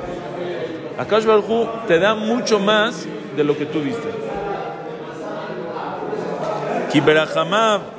Akash 0.98 1.26
Barhu 1.26 1.68
te 1.88 2.00
da 2.00 2.16
mucho 2.16 2.60
más 2.60 3.06
de 3.36 3.44
lo 3.44 3.58
que 3.58 3.66
tú 3.66 3.82
diste. 3.82 4.10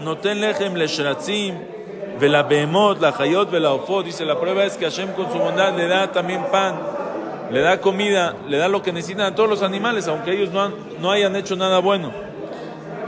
Noten 0.00 0.40
lechem. 0.40 0.75
Dice 4.04 4.25
la 4.25 4.40
prueba 4.40 4.64
es 4.64 4.76
que 4.76 4.85
Hashem 4.87 5.12
con 5.12 5.30
su 5.30 5.38
bondad 5.38 5.76
le 5.76 5.87
da 5.87 6.11
también 6.11 6.46
pan, 6.50 6.96
le 7.50 7.61
da 7.61 7.81
comida, 7.81 8.35
le 8.49 8.59
da 8.59 8.69
lo 8.69 8.83
que 8.83 8.93
necesitan 8.93 9.26
a 9.26 9.35
todos 9.35 9.49
los 9.49 9.62
animales, 9.62 10.09
aunque 10.09 10.33
ellos 10.33 10.53
no, 10.53 10.62
han, 10.62 10.75
no 11.00 11.11
hayan 11.11 11.37
hecho 11.37 11.57
nada 11.57 11.79
bueno. 11.79 12.12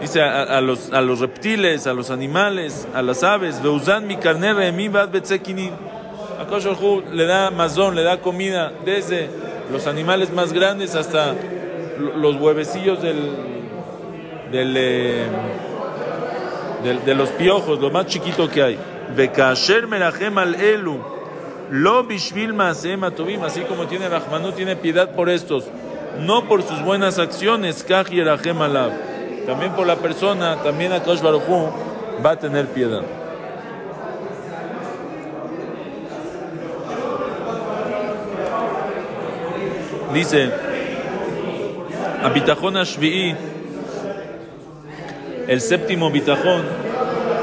Dice 0.00 0.23
a, 0.23 0.61
los, 0.61 0.92
a 0.92 1.00
los 1.00 1.18
reptiles, 1.18 1.88
a 1.88 1.92
los 1.92 2.11
animales, 2.11 2.87
a 2.95 3.02
las 3.02 3.25
aves. 3.25 3.61
Veuzan 3.61 4.07
mi 4.07 4.16
carne 4.16 4.71
mi 4.71 4.88
bad 4.88 5.11
le 7.12 7.26
da 7.26 7.50
mazón, 7.50 7.97
le 7.97 8.04
da 8.04 8.21
comida 8.21 8.73
desde 8.85 9.28
los 9.73 9.88
animales 9.88 10.33
más 10.33 10.52
grandes 10.52 10.95
hasta 10.95 11.35
los 12.16 12.37
huevecillos 12.37 13.02
del, 13.02 13.35
eh, 14.52 15.26
del, 16.85 17.04
de 17.04 17.14
los 17.16 17.30
piojos, 17.30 17.80
lo 17.80 17.90
más 17.90 18.07
chiquito 18.07 18.49
que 18.49 18.62
hay. 18.62 18.78
Bekasher 19.16 19.88
merachem 19.88 20.38
al 20.38 20.54
elu, 20.54 21.00
lo 21.70 22.04
bishvil 22.04 22.52
maasem 22.52 23.04
atuvim, 23.04 23.42
así 23.44 23.60
como 23.62 23.87
tiene 23.87 24.08
Rahmanu, 24.08 24.52
tiene 24.52 24.76
piedad 24.76 25.10
por 25.14 25.28
estos, 25.28 25.64
no 26.20 26.48
por 26.48 26.62
sus 26.62 26.82
buenas 26.82 27.18
acciones, 27.18 27.84
yerachem 27.87 28.60
alab. 28.62 28.92
También 29.46 29.72
por 29.72 29.87
la 29.87 29.96
persona, 29.96 30.56
también 30.62 30.92
Akash 30.92 31.22
Baruj 31.22 31.48
Hu 31.48 31.70
va 32.25 32.32
a 32.32 32.38
tener 32.38 32.66
piedad. 32.66 33.02
Dice, 40.12 40.50
a 42.22 42.28
Bitajón 42.30 42.76
Ashvi'i, 42.76 43.37
el 45.46 45.60
séptimo 45.60 46.10
Bitajón, 46.10 46.62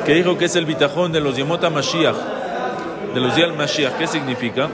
que 0.05 0.13
dijo 0.13 0.37
que 0.37 0.45
es 0.45 0.55
el 0.55 0.65
Bitajón 0.65 1.11
de 1.11 1.21
los 1.21 1.35
Yemota 1.35 1.69
Mashiach, 1.69 2.34
de 3.15 3.21
los 3.21 3.37
Yal 3.37 3.53
Mashiach, 3.53 3.93
¿qué 3.97 4.07
significa? 4.07 4.67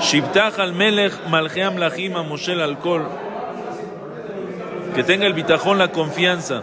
Shibtach 0.00 0.60
al 0.60 0.72
Melech 0.72 1.12
Malcheam 1.28 1.78
Lachim 1.78 2.12
Moshel 2.12 2.60
Alkol, 2.60 3.08
que 4.94 5.02
tenga 5.02 5.26
el 5.26 5.32
Bitajón 5.32 5.78
la 5.78 5.90
confianza 5.90 6.62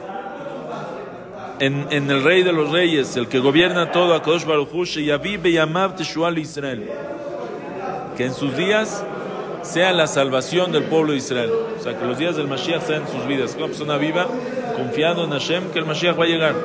en, 1.59 1.87
en, 1.89 2.09
el 2.09 2.23
Rey 2.23 2.41
de 2.41 2.53
los 2.53 2.71
Reyes, 2.71 3.17
el 3.17 3.27
que 3.27 3.39
gobierna 3.39 3.91
todo, 3.91 4.13
a 4.13 4.23
Kosh 4.23 4.45
Baruch 4.45 4.69
Hu, 4.71 4.85
Yavi 4.85 5.35
Beyamav 5.35 5.97
Teshual 5.97 6.37
Israel, 6.37 6.89
que 8.15 8.25
en 8.25 8.33
sus 8.33 8.55
días 8.55 9.03
sea 9.61 9.91
la 9.91 10.07
salvación 10.07 10.71
del 10.71 10.83
pueblo 10.83 11.11
de 11.11 11.17
Israel. 11.17 11.51
O 11.77 11.83
sea, 11.83 11.99
que 11.99 12.05
los 12.05 12.17
días 12.17 12.37
del 12.37 12.47
Mashiach 12.47 12.83
sean 12.83 13.03
sus 13.09 13.27
vidas. 13.27 13.55
Una 13.57 13.67
persona 13.67 13.97
viva, 13.97 14.27
confiando 14.77 15.25
en 15.25 15.31
Hashem, 15.31 15.71
que 15.71 15.79
el 15.79 15.86
Mashiach 15.86 16.17
va 16.17 16.23
a 16.23 16.27
llegar 16.27 16.55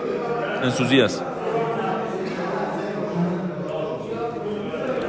en 0.63 0.71
sus 0.71 0.89
días. 0.89 1.21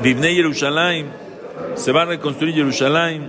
Vivne 0.01 0.33
Yerushalayim, 0.33 1.07
se 1.75 1.91
va 1.91 2.03
a 2.03 2.05
reconstruir 2.05 2.55
Yerushalayim. 2.55 3.23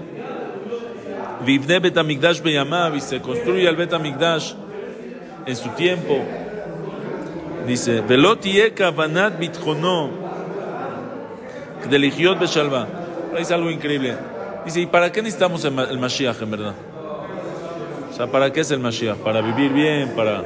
Vivne 1.45 1.81
Betamigdash 1.81 2.41
Beyamav, 2.43 2.95
y 2.97 3.01
se 3.01 3.21
construye 3.21 3.69
el 3.69 3.77
Betamigdash 3.77 4.55
en 5.47 5.57
su 5.57 5.71
tiempo. 5.71 6.19
Dice, 7.67 8.03
Velot 8.03 8.43
Yeka 8.43 8.91
Vanat 8.91 9.39
Bitchono, 9.39 10.11
Deligiot 11.89 12.39
Beshalva. 12.39 12.87
Es 13.39 13.51
algo 13.51 13.71
increíble. 13.71 14.17
Dice, 14.65 14.81
¿y 14.81 14.87
para 14.87 15.11
qué 15.11 15.23
necesitamos 15.23 15.65
el 15.65 15.99
Mashiach 15.99 16.43
en 16.43 16.51
verdad? 16.51 16.75
O 18.11 18.15
sea, 18.15 18.27
¿para 18.27 18.53
qué 18.53 18.61
es 18.61 18.71
el 18.71 18.81
Mashiach? 18.81 19.17
¿Para 19.17 19.41
vivir 19.41 19.73
bien? 19.73 20.13
¿Para 20.15 20.43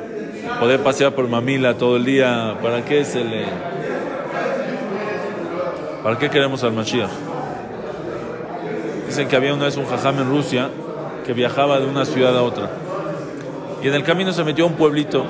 poder 0.61 0.81
pasear 0.81 1.13
por 1.13 1.29
Mamila 1.29 1.75
todo 1.75 1.97
el 1.97 2.05
día? 2.05 2.57
¿Para 2.63 2.85
qué 2.85 3.01
es 3.01 3.15
el... 3.17 3.33
Eh... 3.33 3.74
¿Para 6.05 6.19
qué 6.19 6.29
queremos 6.29 6.63
al 6.63 6.73
Mashiach? 6.73 7.09
Dicen 9.07 9.27
que 9.27 9.37
había 9.37 9.55
una 9.55 9.65
vez 9.65 9.79
un 9.79 9.87
jajam 9.87 10.19
en 10.19 10.29
Rusia 10.29 10.69
que 11.25 11.33
viajaba 11.33 11.81
de 11.81 11.87
una 11.87 12.05
ciudad 12.05 12.37
a 12.37 12.43
otra. 12.43 12.69
Y 13.83 13.89
en 13.89 13.95
el 13.95 14.05
camino 14.05 14.31
se 14.35 14.45
metió 14.45 14.67
a 14.67 14.69
un 14.69 14.75
pueblito. 14.75 15.25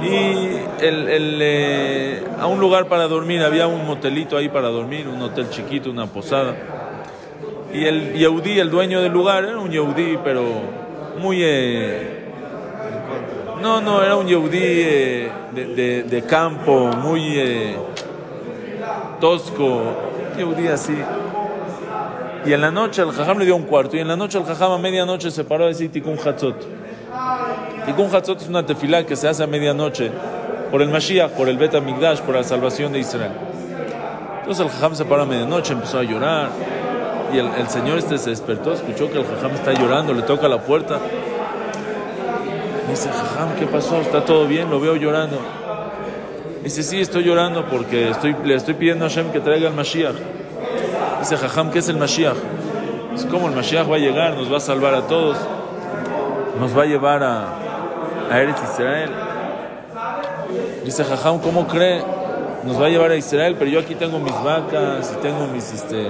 Y 0.00 0.60
eh, 0.80 2.22
a 2.38 2.46
un 2.46 2.60
lugar 2.60 2.86
para 2.86 3.08
dormir, 3.08 3.42
había 3.42 3.66
un 3.66 3.84
motelito 3.84 4.36
ahí 4.36 4.48
para 4.48 4.68
dormir, 4.68 5.08
un 5.08 5.20
hotel 5.20 5.50
chiquito, 5.50 5.90
una 5.90 6.06
posada. 6.06 6.54
Y 7.74 7.84
el 7.84 8.12
Yehudi, 8.12 8.60
el 8.60 8.70
dueño 8.70 9.00
del 9.00 9.10
lugar, 9.10 9.42
era 9.42 9.58
un 9.58 9.72
Yehudi, 9.72 10.20
pero 10.22 10.44
muy... 11.18 11.40
Eh, 11.42 12.26
no, 13.60 13.80
no, 13.80 14.04
era 14.04 14.14
un 14.14 14.28
Yehudi 14.28 14.60
eh, 14.62 15.30
de, 15.52 16.24
campo, 16.28 16.92
muy 16.96 17.40
tosco, 19.20 19.82
Yehudi 20.36 20.68
así. 20.68 20.96
Y 22.44 22.52
en 22.52 22.60
la 22.60 22.70
noche 22.70 23.02
el 23.02 23.12
jajam 23.12 23.38
le 23.38 23.44
dio 23.44 23.56
un 23.56 23.64
cuarto, 23.64 23.96
y 23.96 24.00
en 24.00 24.08
la 24.08 24.16
noche 24.16 24.38
el 24.38 24.44
jajam 24.44 24.72
a 24.72 24.78
medianoche 24.78 25.30
se 25.30 25.44
paró 25.44 25.64
a 25.64 25.68
decir 25.68 25.90
Tikkun 25.90 26.18
Hatzot. 26.18 26.56
Tikkun 27.84 28.14
Hatzot 28.14 28.40
es 28.40 28.48
una 28.48 28.64
tefilá 28.64 29.04
que 29.04 29.16
se 29.16 29.28
hace 29.28 29.42
a 29.42 29.46
medianoche 29.46 30.10
por 30.70 30.82
el 30.82 30.88
Mashiach, 30.88 31.32
por 31.32 31.48
el 31.48 31.58
Bet 31.58 31.74
Amigdash, 31.74 32.20
por 32.20 32.34
la 32.34 32.44
salvación 32.44 32.92
de 32.92 33.00
Israel. 33.00 33.32
Entonces 34.40 34.64
el 34.64 34.70
jajam 34.72 34.94
se 34.94 35.04
paró 35.04 35.22
a 35.22 35.26
medianoche, 35.26 35.72
empezó 35.72 35.98
a 35.98 36.02
llorar. 36.04 36.50
Y 37.32 37.38
el, 37.38 37.68
señor 37.68 37.98
este 37.98 38.16
se 38.16 38.30
despertó, 38.30 38.72
escuchó 38.72 39.10
que 39.10 39.18
el 39.18 39.26
jajam 39.26 39.52
está 39.52 39.72
llorando, 39.74 40.14
le 40.14 40.22
toca 40.22 40.48
la 40.48 40.62
puerta. 40.62 40.98
Dice, 42.88 43.10
jajam, 43.10 43.54
¿qué 43.56 43.66
pasó? 43.66 44.00
¿Está 44.00 44.24
todo 44.24 44.46
bien? 44.46 44.70
Lo 44.70 44.80
veo 44.80 44.96
llorando. 44.96 45.38
Dice, 46.68 46.82
sí, 46.82 47.00
estoy 47.00 47.24
llorando 47.24 47.64
porque 47.64 48.10
estoy, 48.10 48.36
le 48.44 48.54
estoy 48.54 48.74
pidiendo 48.74 49.06
a 49.06 49.08
Hashem 49.08 49.32
que 49.32 49.40
traiga 49.40 49.68
el 49.68 49.74
Mashiach. 49.74 50.16
Dice, 51.18 51.38
jajam, 51.38 51.70
¿qué 51.70 51.78
es 51.78 51.88
el 51.88 51.96
Mashiach? 51.96 52.36
Es 53.14 53.24
como 53.24 53.48
el 53.48 53.54
Mashiach 53.54 53.90
va 53.90 53.96
a 53.96 53.98
llegar, 53.98 54.34
nos 54.34 54.52
va 54.52 54.58
a 54.58 54.60
salvar 54.60 54.94
a 54.94 55.06
todos, 55.06 55.38
nos 56.60 56.76
va 56.76 56.82
a 56.82 56.84
llevar 56.84 57.22
a, 57.22 57.54
a 58.30 58.38
Eretz 58.38 58.62
Israel. 58.70 59.10
Dice, 60.84 61.04
jajam, 61.04 61.38
¿cómo 61.38 61.66
cree? 61.66 62.02
Nos 62.64 62.78
va 62.78 62.84
a 62.84 62.90
llevar 62.90 63.12
a 63.12 63.16
Israel, 63.16 63.56
pero 63.58 63.70
yo 63.70 63.80
aquí 63.80 63.94
tengo 63.94 64.18
mis 64.18 64.34
vacas 64.44 65.10
y 65.18 65.22
tengo 65.22 65.46
mis, 65.46 65.72
este, 65.72 66.06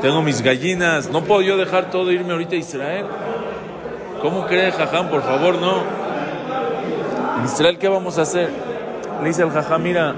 tengo 0.00 0.22
mis 0.22 0.40
gallinas, 0.40 1.10
¿no 1.10 1.22
puedo 1.22 1.42
yo 1.42 1.58
dejar 1.58 1.90
todo 1.90 2.08
e 2.08 2.14
irme 2.14 2.32
ahorita 2.32 2.56
a 2.56 2.58
Israel? 2.60 3.04
¿Cómo 4.22 4.46
cree 4.46 4.72
Jajam? 4.72 5.10
Por 5.10 5.22
favor, 5.22 5.58
no. 5.58 6.03
¿En 7.44 7.50
Israel 7.50 7.76
qué 7.76 7.88
vamos 7.88 8.16
a 8.16 8.22
hacer? 8.22 8.48
Le 9.20 9.28
dice 9.28 9.42
el 9.42 9.50
Jajam, 9.50 9.82
mira, 9.82 10.14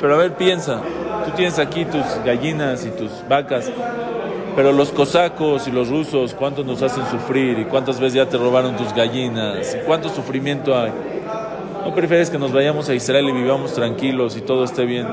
pero 0.00 0.16
a 0.16 0.18
ver, 0.18 0.34
piensa, 0.34 0.80
tú 1.24 1.30
tienes 1.36 1.60
aquí 1.60 1.84
tus 1.84 2.02
gallinas 2.24 2.84
y 2.84 2.90
tus 2.90 3.12
vacas, 3.28 3.70
pero 4.56 4.72
los 4.72 4.90
cosacos 4.90 5.68
y 5.68 5.70
los 5.70 5.88
rusos, 5.88 6.34
¿cuántos 6.34 6.66
nos 6.66 6.82
hacen 6.82 7.06
sufrir? 7.06 7.60
¿Y 7.60 7.66
cuántas 7.66 8.00
veces 8.00 8.14
ya 8.14 8.28
te 8.28 8.38
robaron 8.38 8.76
tus 8.76 8.92
gallinas? 8.92 9.72
¿Y 9.76 9.86
cuánto 9.86 10.08
sufrimiento 10.08 10.76
hay? 10.76 10.90
¿No 11.84 11.94
prefieres 11.94 12.28
que 12.28 12.38
nos 12.38 12.52
vayamos 12.52 12.88
a 12.88 12.94
Israel 12.94 13.28
y 13.28 13.32
vivamos 13.32 13.72
tranquilos 13.72 14.36
y 14.36 14.40
todo 14.40 14.64
esté 14.64 14.84
bien? 14.84 15.06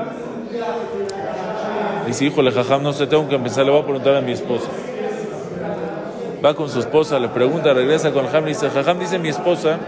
Dice, 2.08 2.24
híjole, 2.24 2.50
jajam, 2.50 2.82
no 2.82 2.92
sé, 2.92 3.06
tengo 3.06 3.28
que 3.28 3.36
empezar, 3.36 3.64
le 3.64 3.70
voy 3.70 3.82
a 3.82 3.84
preguntar 3.84 4.16
a 4.16 4.20
mi 4.20 4.32
esposa. 4.32 4.66
Va 6.44 6.54
con 6.54 6.68
su 6.68 6.80
esposa, 6.80 7.20
le 7.20 7.28
pregunta, 7.28 7.72
regresa 7.72 8.10
con 8.10 8.24
el 8.24 8.32
jajam, 8.32 8.46
dice, 8.46 8.68
jajam, 8.68 8.98
dice 8.98 9.20
mi 9.20 9.28
esposa 9.28 9.78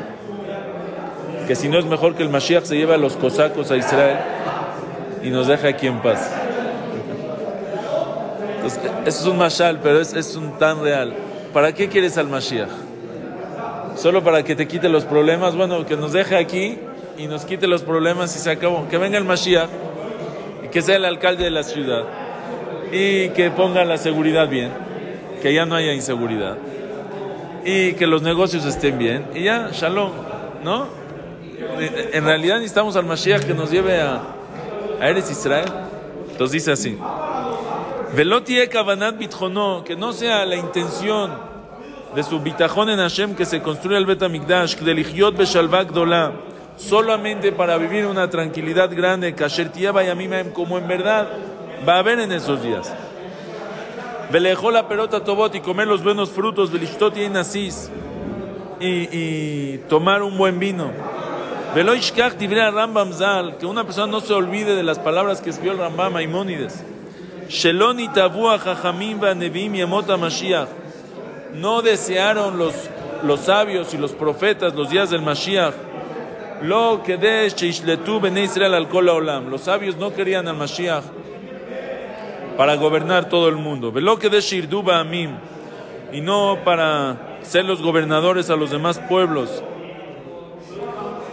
que 1.46 1.54
si 1.54 1.68
no 1.68 1.78
es 1.78 1.84
mejor 1.84 2.14
que 2.14 2.22
el 2.22 2.28
Mashiach 2.28 2.64
se 2.64 2.76
lleve 2.76 2.94
a 2.94 2.98
los 2.98 3.16
cosacos 3.16 3.70
a 3.70 3.76
Israel 3.76 4.18
y 5.22 5.30
nos 5.30 5.46
deje 5.46 5.68
aquí 5.68 5.86
en 5.86 6.00
paz. 6.00 6.32
Entonces, 8.56 8.80
eso 9.06 9.20
es 9.20 9.26
un 9.26 9.38
mashal, 9.38 9.80
pero 9.82 10.00
es, 10.00 10.14
es 10.14 10.36
un 10.36 10.58
tan 10.58 10.82
real. 10.82 11.14
¿Para 11.52 11.72
qué 11.72 11.88
quieres 11.88 12.16
al 12.18 12.28
Mashiach? 12.28 12.70
Solo 13.96 14.24
para 14.24 14.42
que 14.42 14.56
te 14.56 14.66
quite 14.66 14.88
los 14.88 15.04
problemas, 15.04 15.54
bueno, 15.54 15.84
que 15.86 15.96
nos 15.96 16.12
deje 16.12 16.36
aquí 16.36 16.78
y 17.16 17.26
nos 17.26 17.44
quite 17.44 17.66
los 17.66 17.82
problemas 17.82 18.34
y 18.36 18.38
se 18.38 18.50
acabó. 18.50 18.88
Que 18.88 18.98
venga 18.98 19.18
el 19.18 19.24
Mashiach 19.24 19.68
que 20.74 20.82
sea 20.82 20.96
el 20.96 21.04
alcalde 21.04 21.44
de 21.44 21.50
la 21.50 21.62
ciudad 21.62 22.02
y 22.90 23.28
que 23.28 23.52
ponga 23.52 23.84
la 23.84 23.96
seguridad 23.96 24.48
bien, 24.48 24.70
que 25.40 25.54
ya 25.54 25.64
no 25.66 25.76
haya 25.76 25.92
inseguridad 25.92 26.56
y 27.64 27.92
que 27.92 28.08
los 28.08 28.22
negocios 28.22 28.64
estén 28.66 28.98
bien 28.98 29.24
y 29.36 29.44
ya, 29.44 29.70
shalom, 29.70 30.10
¿no? 30.64 31.03
En 31.56 32.24
realidad 32.24 32.56
necesitamos 32.56 32.96
al 32.96 33.04
Mashiach 33.04 33.44
que 33.44 33.54
nos 33.54 33.70
lleve 33.70 34.00
a, 34.00 34.22
a 35.00 35.08
Eres 35.08 35.30
Israel. 35.30 35.70
Entonces 36.30 36.52
dice 36.52 36.72
así: 36.72 36.98
Velotie 38.14 38.68
kavanat 38.68 39.16
bitjono, 39.18 39.84
que 39.84 39.96
no 39.96 40.12
sea 40.12 40.44
la 40.44 40.56
intención 40.56 41.32
de 42.14 42.22
su 42.22 42.40
bitajón 42.40 42.90
en 42.90 42.98
Hashem 42.98 43.34
que 43.34 43.44
se 43.44 43.60
construya 43.60 43.98
el 43.98 44.06
Betamikdash, 44.06 44.76
que 44.76 44.84
deligiot 44.84 45.36
beshalvak 45.36 45.90
dola, 45.90 46.32
solamente 46.76 47.52
para 47.52 47.76
vivir 47.76 48.06
una 48.06 48.30
tranquilidad 48.30 48.90
grande, 48.94 49.34
kasher 49.34 49.70
yamimem, 49.72 50.50
como 50.50 50.78
en 50.78 50.86
verdad 50.86 51.28
va 51.86 51.96
a 51.96 51.98
haber 51.98 52.20
en 52.20 52.32
esos 52.32 52.62
días. 52.62 52.92
Velejó 54.30 54.70
la 54.70 54.88
perota 54.88 55.22
tobot 55.22 55.54
y 55.54 55.60
comer 55.60 55.86
los 55.86 56.02
buenos 56.02 56.30
frutos, 56.30 56.72
velishtot 56.72 57.16
y 57.16 57.28
nasis, 57.28 57.90
y 58.80 59.78
tomar 59.88 60.22
un 60.22 60.36
buen 60.36 60.58
vino. 60.58 61.13
Veloishkach 61.74 62.34
a 62.40 62.70
Rambam 62.70 63.12
Zal, 63.12 63.58
que 63.58 63.66
una 63.66 63.82
persona 63.82 64.06
no 64.06 64.20
se 64.20 64.32
olvide 64.32 64.76
de 64.76 64.84
las 64.84 65.00
palabras 65.00 65.40
que 65.40 65.50
escribió 65.50 65.72
el 65.72 65.78
Rambam 65.78 66.12
Maimónides. 66.12 66.84
Sheloni 67.48 68.08
tabua 68.10 68.58
jajamim 68.58 69.18
nevim 69.36 69.74
yemota 69.74 70.16
Mashiach. 70.16 70.68
No 71.54 71.82
desearon 71.82 72.58
los, 72.58 72.74
los 73.24 73.40
sabios 73.40 73.92
y 73.92 73.98
los 73.98 74.12
profetas 74.12 74.72
los 74.74 74.88
días 74.88 75.10
del 75.10 75.22
Mashiach. 75.22 75.74
Lo 76.62 77.02
que 77.04 77.16
de 77.16 77.48
Sheishletu 77.48 78.20
bene 78.20 78.44
Israel 78.44 78.74
al 78.74 78.86
olam. 78.94 79.50
Los 79.50 79.62
sabios 79.62 79.96
no 79.96 80.14
querían 80.14 80.46
al 80.46 80.56
Mashiach 80.56 81.02
para 82.56 82.76
gobernar 82.76 83.28
todo 83.28 83.48
el 83.48 83.56
mundo. 83.56 83.90
Velo 83.90 84.16
que 84.16 84.30
de 84.30 84.40
Shirduba 84.40 85.00
Amim. 85.00 85.32
Y 86.12 86.20
no 86.20 86.58
para 86.64 87.38
ser 87.42 87.64
los 87.64 87.82
gobernadores 87.82 88.48
a 88.48 88.54
los 88.54 88.70
demás 88.70 89.00
pueblos. 89.08 89.64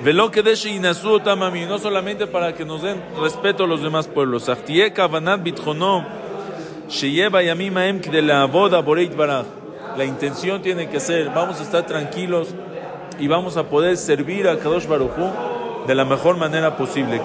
Velo 0.03 0.31
que 0.31 0.41
y 0.41 0.79
no 0.79 1.77
solamente 1.77 2.25
para 2.25 2.55
que 2.55 2.65
nos 2.65 2.81
den 2.81 2.99
respeto 3.21 3.65
a 3.65 3.67
los 3.67 3.83
demás 3.83 4.07
pueblos. 4.07 4.49
La 9.97 10.05
intención 10.05 10.61
tiene 10.63 10.89
que 10.89 10.99
ser, 10.99 11.29
vamos 11.29 11.59
a 11.59 11.63
estar 11.63 11.85
tranquilos 11.85 12.47
y 13.19 13.27
vamos 13.27 13.57
a 13.57 13.69
poder 13.69 13.95
servir 13.95 14.47
a 14.47 14.57
Kadosh 14.57 14.87
Baruj 14.87 15.11
de 15.85 15.93
la 15.93 16.05
mejor 16.05 16.35
manera 16.35 16.77
posible. 16.77 17.21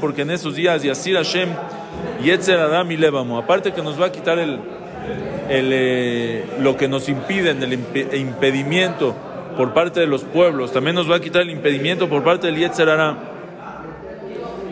Porque 0.00 0.22
en 0.22 0.30
esos 0.30 0.54
días, 0.54 0.82
Yasir 0.82 1.16
Hashem, 1.16 1.50
Yetzer 2.24 2.58
Adam 2.58 2.90
y 2.90 2.96
Levamo, 2.96 3.36
aparte 3.36 3.72
que 3.72 3.82
nos 3.82 4.00
va 4.00 4.06
a 4.06 4.12
quitar 4.12 4.38
el, 4.38 4.60
el, 5.50 5.70
eh, 5.72 6.46
lo 6.58 6.74
que 6.74 6.88
nos 6.88 7.10
impide, 7.10 7.50
el 7.50 7.72
impedimento 8.14 9.14
por 9.56 9.72
parte 9.72 10.00
de 10.00 10.06
los 10.06 10.22
pueblos, 10.22 10.72
también 10.72 10.96
nos 10.96 11.10
va 11.10 11.16
a 11.16 11.20
quitar 11.20 11.42
el 11.42 11.50
impedimento 11.50 12.08
por 12.08 12.22
parte 12.22 12.46
del 12.46 12.56
Yetzer 12.56 12.88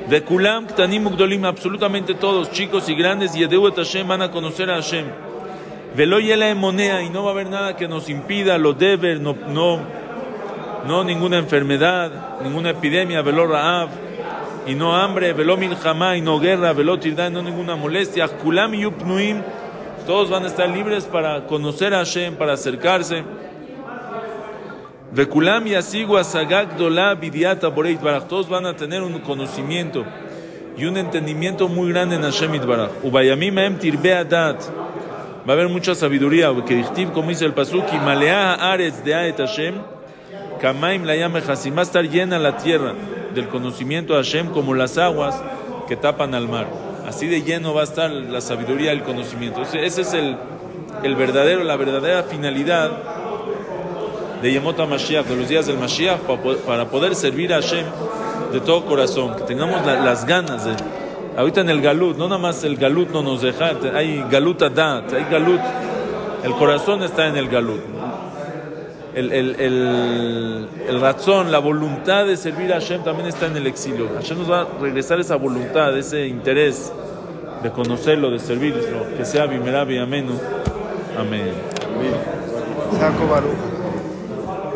De 0.09 0.23
Kulam, 0.23 0.67
Ktanim, 0.67 1.07
Ugdolim, 1.07 1.45
absolutamente 1.45 2.15
todos, 2.15 2.51
chicos 2.51 2.89
y 2.89 2.95
grandes, 2.95 3.35
y 3.37 3.43
Edeuet 3.43 3.75
Hashem 3.75 4.09
van 4.09 4.23
a 4.23 4.31
conocer 4.31 4.71
a 4.71 4.75
Hashem. 4.75 5.07
Velo 5.95 6.21
Yela 6.21 6.55
Monea, 6.55 7.03
y 7.03 7.11
no 7.11 7.25
va 7.25 7.31
a 7.31 7.33
haber 7.33 7.49
nada 7.49 7.77
que 7.77 7.89
nos 7.89 8.09
impida, 8.09 8.59
lo 8.59 8.73
debe, 8.73 9.17
no, 9.17 9.37
no, 9.49 9.81
no 10.87 11.05
ninguna 11.05 11.39
enfermedad, 11.39 12.41
ninguna 12.43 12.71
epidemia, 12.71 13.23
Velo 13.23 13.47
Raab, 13.47 13.89
y 14.67 14.75
no 14.75 14.97
hambre, 14.97 15.33
Velo 15.33 15.57
Milhamá, 15.57 16.17
y 16.17 16.21
no 16.21 16.39
guerra, 16.39 16.73
Velo 16.73 16.99
Tirda, 16.99 17.29
y 17.29 17.33
no 17.33 17.43
ninguna 17.43 17.77
molestia. 17.77 18.29
Kulam 18.29 18.75
y 18.75 18.85
todos 20.07 20.31
van 20.31 20.45
a 20.45 20.47
estar 20.49 20.69
libres 20.69 21.05
para 21.05 21.47
conocer 21.47 21.95
a 21.95 21.99
Hashem, 21.99 22.37
para 22.37 22.55
acercarse. 22.55 23.23
Vekulam 25.13 25.67
yasigua 25.67 26.23
sagak 26.23 26.79
dola 26.79 27.17
bidiata 27.17 27.69
boreit 27.69 28.01
barach. 28.01 28.29
Todos 28.29 28.49
van 28.49 28.65
a 28.65 28.77
tener 28.77 29.03
un 29.03 29.19
conocimiento 29.19 30.05
y 30.77 30.85
un 30.85 30.97
entendimiento 30.97 31.69
muy 31.69 31.91
grande 31.91 32.15
en 32.15 32.23
Hashem 32.23 32.55
Itbarach. 32.55 32.93
Ubayamim 33.03 33.59
em 33.59 33.77
tirbe 33.77 34.15
adat. 34.15 34.63
Va 35.49 35.49
a 35.49 35.53
haber 35.53 35.69
mucha 35.69 35.97
sabiduría. 35.97 36.55
Que 36.65 36.85
como 37.13 37.29
dice 37.29 37.45
el 37.45 37.55
pasuk, 37.55 37.93
y 37.93 37.97
malea 37.97 38.55
aretz 38.55 39.03
de 39.03 39.13
aet 39.13 39.39
Hashem, 39.39 39.75
kamaim 40.61 41.05
la 41.05 41.17
llame 41.17 41.41
Va 41.41 41.81
a 41.81 41.83
estar 41.83 42.05
llena 42.09 42.39
la 42.39 42.57
tierra 42.57 42.95
del 43.35 43.49
conocimiento 43.49 44.13
de 44.13 44.23
Hashem 44.23 44.51
como 44.51 44.75
las 44.75 44.97
aguas 44.97 45.35
que 45.89 45.97
tapan 45.97 46.37
al 46.37 46.47
mar. 46.47 46.69
Así 47.09 47.27
de 47.27 47.43
lleno 47.43 47.75
va 47.75 47.81
a 47.81 47.85
estar 47.85 48.13
la 48.13 48.41
sabiduría 48.41 48.95
y 48.95 48.99
el 48.99 49.03
conocimiento. 49.03 49.63
Ese 49.63 50.03
es 50.03 50.15
el, 50.15 50.37
el 51.03 51.17
verdadero, 51.17 51.65
la 51.65 51.75
verdadera 51.75 52.23
finalidad 52.23 52.93
de 54.43 54.53
Yemota 54.53 54.87
Mashiach, 54.87 55.27
de 55.27 55.37
los 55.37 55.49
días 55.49 55.67
del 55.67 55.79
Mashiach, 55.79 56.21
para 56.67 56.87
poder 56.87 57.15
servir 57.15 57.53
a 57.53 57.57
Hashem 57.57 57.85
de 58.53 58.61
todo 58.61 58.85
corazón, 58.85 59.37
que 59.37 59.45
tengamos 59.45 59.85
las 59.85 60.25
ganas 60.25 60.65
de... 60.65 60.73
Ahorita 61.37 61.61
en 61.61 61.71
el 61.71 61.81
Galut, 61.81 62.17
no 62.17 62.29
nada 62.29 62.41
más 62.41 62.65
el 62.65 62.77
Galut 62.77 63.11
no 63.11 63.23
nos 63.23 63.43
deja, 63.43 63.73
hay 63.95 64.25
Galut 64.31 64.61
Adat, 64.63 65.13
hay 65.13 65.25
Galut, 65.31 65.61
el 66.43 66.53
corazón 66.53 67.03
está 67.03 67.29
en 67.29 67.37
el 67.37 67.49
Galut. 67.49 67.81
El, 69.15 69.33
el, 69.33 70.69
el, 70.89 71.01
razón, 71.01 71.51
la 71.51 71.59
voluntad 71.59 72.27
de 72.27 72.37
servir 72.37 72.73
a 72.73 72.77
Hashem 72.77 73.03
también 73.03 73.29
está 73.29 73.47
en 73.47 73.57
el 73.57 73.67
exilio. 73.67 74.09
Hashem 74.15 74.39
nos 74.39 74.51
va 74.51 74.61
a 74.63 74.67
regresar 74.81 75.19
esa 75.19 75.37
voluntad, 75.37 75.97
ese 75.99 76.27
interés 76.29 76.93
de 77.63 77.71
conocerlo, 77.71 78.31
de 78.31 78.39
servirlo, 78.39 78.83
que 79.17 79.25
sea 79.25 79.47
Bimerabi 79.47 79.99
Amenu. 79.99 80.35
Amén. 81.19 81.53
Amén. 81.97 83.70